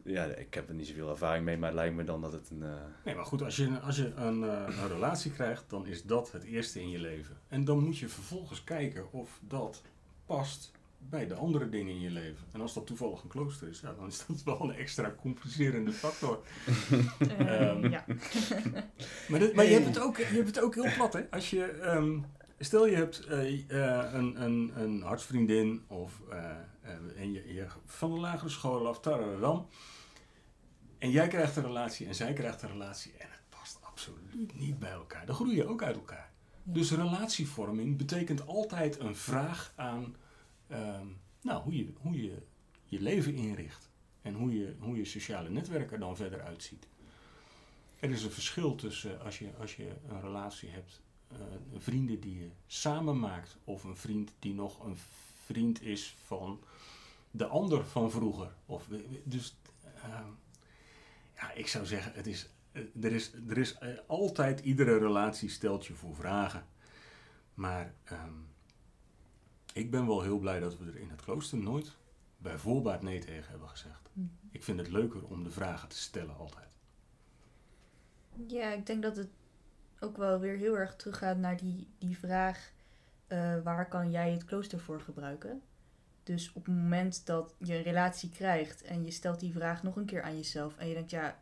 [0.04, 2.50] Ja, ik heb er niet zoveel ervaring mee, maar het lijkt me dan dat het
[2.50, 2.64] een...
[2.64, 2.70] eh,
[3.06, 6.32] Nee, maar goed, als je, als je een, eh, een relatie krijgt, dan is dat
[6.32, 7.38] het eerste in je leven.
[7.48, 9.82] En dan moet je vervolgens kijken of dat
[10.26, 12.46] past bij de andere dingen in je leven.
[12.52, 15.92] En als dat toevallig een klooster is, ja, dan is dat wel een extra complicerende
[15.92, 16.40] factor.
[17.20, 18.06] Eh, Ehm, ja.
[19.30, 21.22] Maar, dit- maar je, hebt het ook, je hebt het ook heel plat, hè?
[21.32, 22.20] Als je, ehm,
[22.60, 26.22] stel je hebt eh, eh, een, een, een hartsvriendin of
[27.16, 29.68] en je, je van de lagere school af, tararam.
[30.98, 34.80] En jij krijgt een relatie en zij krijgt een relatie en het past absoluut niet
[34.80, 35.26] bij elkaar.
[35.26, 36.32] Dan groei je ook uit elkaar.
[36.64, 36.74] Ja.
[36.74, 40.16] Dus relatievorming betekent altijd een vraag aan
[40.68, 41.08] ehm,
[41.42, 42.42] nou, hoe, je, hoe je
[42.86, 43.90] je leven inricht.
[44.22, 46.88] En hoe je, hoe je sociale netwerk er dan verder uitziet.
[48.00, 51.38] Er is een verschil tussen als je, als je een relatie hebt, eh,
[51.78, 54.98] vrienden die je samen maakt, of een vriend die nog een
[55.46, 56.60] vriend is van
[57.38, 58.52] de ander van vroeger.
[58.66, 58.88] Of,
[59.24, 59.58] dus
[60.04, 60.30] ehm,
[61.36, 65.50] ja, ik zou zeggen, het is, eh, er is, er is eh, altijd, iedere relatie
[65.50, 66.66] stelt je voor vragen.
[67.54, 68.34] Maar ehm,
[69.74, 71.98] ik ben wel heel blij dat we er in het klooster nooit
[72.38, 74.10] bij voorbaat nee tegen hebben gezegd.
[74.14, 74.28] Mhm.
[74.52, 76.78] Ik vind het leuker om de vragen te stellen altijd.
[78.48, 79.30] Ja, ik denk dat het
[80.00, 82.72] ook wel weer heel erg teruggaat naar die, die vraag:
[83.28, 85.62] eh, waar kan jij het klooster voor gebruiken?
[86.26, 89.96] Dus op het moment dat je een relatie krijgt en je stelt die vraag nog
[89.96, 91.40] een keer aan jezelf en je denkt, ja,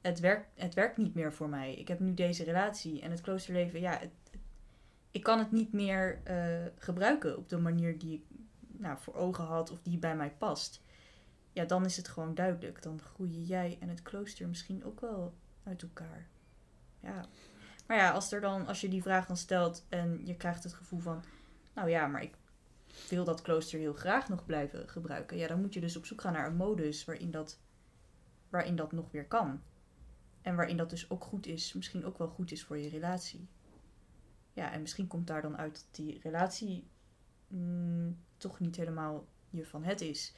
[0.00, 1.74] het werkt, het werkt niet meer voor mij.
[1.74, 4.00] Ik heb nu deze relatie en het kloosterleven, ja,
[5.10, 8.24] ik kan het niet meer eh, gebruiken op de manier die ik
[8.58, 10.82] nou, voor ogen had of die bij mij past.
[11.52, 12.82] Ja, dan is het gewoon duidelijk.
[12.82, 16.26] Dan groeien jij en het klooster misschien ook wel uit elkaar.
[17.00, 17.24] Ja.
[17.86, 20.72] Maar ja, als, er dan, als je die vraag dan stelt en je krijgt het
[20.72, 21.24] gevoel van,
[21.74, 22.34] nou ja, maar ik
[23.08, 25.36] wil dat klooster heel graag nog blijven gebruiken.
[25.36, 27.60] Ja, dan moet je dus op zoek gaan naar een modus waarin dat,
[28.48, 29.62] waarin dat nog weer kan.
[30.42, 33.48] En waarin dat dus ook goed is, misschien ook wel goed is voor je relatie.
[34.52, 36.86] Ja, en misschien komt daar dan uit dat die relatie
[37.46, 40.34] mm, toch niet helemaal je van het is.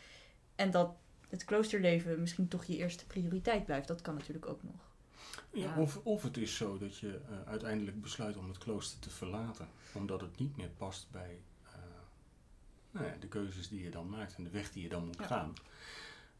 [0.55, 0.97] En dat
[1.29, 3.89] het kloosterleven misschien toch je eerste prioriteit blijft.
[3.89, 4.93] Dat kan natuurlijk ook nog.
[5.53, 5.79] Ja.
[5.79, 9.69] Of, of het is zo dat je eh, uiteindelijk besluit om het klooster te verlaten,
[9.95, 11.43] omdat het niet meer past bij
[12.95, 15.19] nou ja, de keuzes die je dan maakt en de weg die je dan moet
[15.19, 15.27] Ja.
[15.27, 15.53] gaan.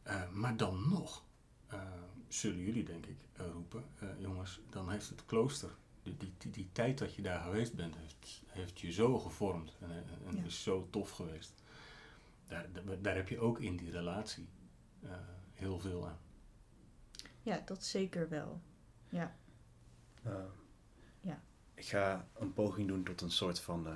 [0.03, 1.23] Eh, maar dan nog
[1.67, 1.81] eh,
[2.27, 5.69] zullen jullie, denk ik, eh, roepen: eh, jongens, dan heeft het klooster,
[6.03, 9.75] die, die, die, die tijd dat je daar geweest bent, heeft, heeft je zo gevormd
[9.79, 9.89] en,
[10.27, 10.43] en- Ja.
[10.43, 11.53] is zo tof geweest.
[12.47, 14.47] Daar, daar, daar heb je ook in die relatie
[15.01, 15.09] eh,
[15.53, 16.17] heel veel aan.
[17.41, 18.61] Ja, dat zeker wel.
[19.09, 19.35] Ja.
[21.21, 21.41] Ja.
[21.73, 23.87] Ik ga een poging doen tot een soort van,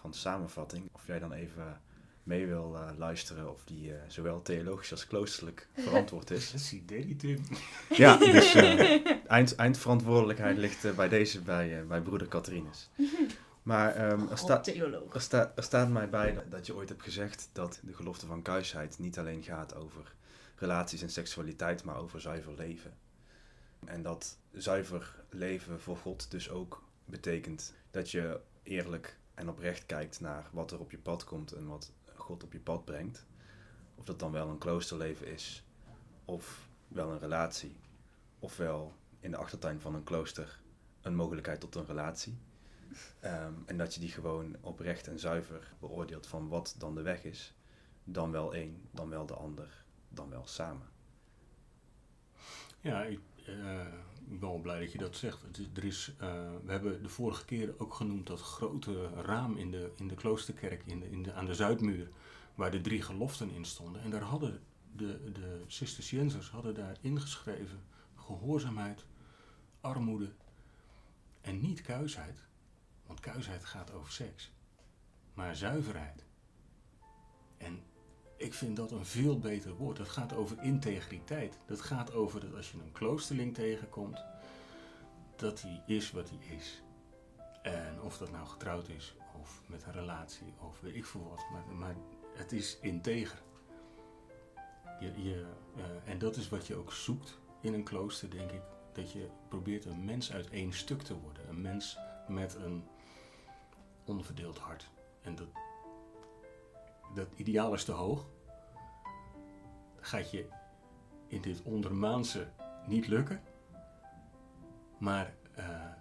[0.00, 0.88] van samenvatting.
[0.92, 1.80] Of jij dan even
[2.22, 6.50] mee wil eh, luisteren of die eh, zowel theologisch als kloosterlijk verantwoord is.
[6.50, 7.44] Dat is idee, Tim.
[7.88, 12.90] ja, dus eh, eind, eindverantwoordelijkheid ligt bij deze bij, eh, bij broeder Catharinus.
[13.62, 17.02] Maar ehm, er, staat er, sta, er staat mij bij dat, dat je ooit hebt
[17.02, 20.14] gezegd dat de gelofte van kuisheid niet alleen gaat over
[20.56, 22.92] relaties en seksualiteit, maar over zuiver leven.
[23.84, 30.20] En dat zuiver leven voor God dus ook betekent dat je eerlijk en oprecht kijkt
[30.20, 33.26] naar wat er op je pad komt en wat God op je pad brengt.
[33.94, 35.64] Of dat dan wel een kloosterleven is,
[36.24, 37.76] of wel een relatie,
[38.38, 40.60] ofwel in de achtertuin van een klooster
[41.00, 42.38] een mogelijkheid tot een relatie.
[43.20, 47.24] Ehm, en dat je die gewoon oprecht en zuiver beoordeelt van wat dan de weg
[47.24, 47.54] is.
[48.04, 50.88] Dan wel één, dan wel de ander, dan wel samen.
[52.80, 53.86] Ja, ik, eh,
[54.38, 55.44] wel blij dat je dat zegt.
[55.74, 56.28] Er is, eh,
[56.64, 60.82] we hebben de vorige keer ook genoemd dat grote raam in de, in de kloosterkerk
[60.86, 62.08] in de, in de, aan de Zuidmuur,
[62.54, 64.02] waar de drie geloften in stonden.
[64.02, 64.60] En daar hadden
[64.96, 67.80] de, de Cisterciënsers hadden daar ingeschreven
[68.14, 69.04] gehoorzaamheid,
[69.80, 70.32] armoede
[71.40, 72.44] en niet kuisheid.
[73.06, 74.52] Want kuisheid gaat over seks,
[75.34, 76.24] maar zuiverheid.
[77.56, 77.82] En
[78.40, 79.96] ik vind dat een veel beter woord.
[79.96, 81.58] Dat gaat over integriteit.
[81.66, 84.24] Dat gaat over dat als je een kloosterling tegenkomt,
[85.36, 86.82] dat hij is wat hij is.
[87.62, 91.44] En of dat nou getrouwd is, of met een relatie, of weet ik veel wat.
[91.78, 91.94] Maar,
[92.34, 93.42] het is integer.
[95.00, 98.62] Je, eh, en dat is wat je ook zoekt in een klooster, denk ik.
[98.92, 101.48] Dat je probeert een mens uit één stuk te worden.
[101.48, 102.84] Een mens met een
[104.04, 104.90] onverdeeld hart.
[105.22, 105.48] En dat,
[107.14, 108.26] dat ideaal is te hoog.
[110.00, 110.48] Gaat je
[111.26, 112.48] in dit ondermaanse
[112.86, 113.42] niet lukken.
[114.98, 115.92] Maar eh,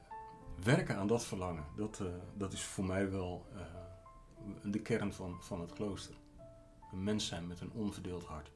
[0.64, 2.08] werken aan dat verlangen, dat, eh,
[2.38, 3.62] dat is voor mij wel eh,
[4.72, 6.16] de kern van, van het klooster.
[6.92, 8.52] Een mens zijn met een onverdeeld hart.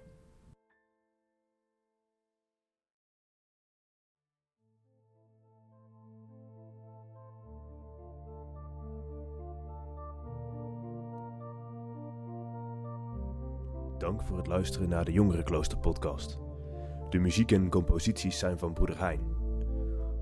[14.33, 16.39] Voor het luisteren naar de Jongerenklooster podcast.
[17.09, 19.19] De muziek en composities zijn van broeder Hein.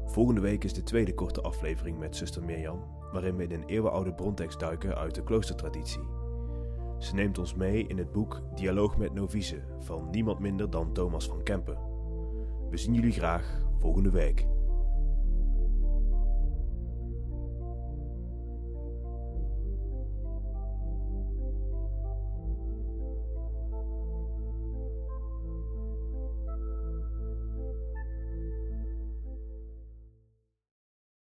[0.05, 4.14] Volgende week is de tweede korte aflevering met zuster Mirjam, waarin we in een eeuwenoude
[4.14, 6.07] brontekst duiken uit de kloostertraditie.
[6.97, 11.28] Ze neemt ons mee in het boek Dialoog met Novice van niemand minder dan Thomas
[11.28, 11.78] van Kempen.
[12.70, 14.47] We zien jullie graag volgende week.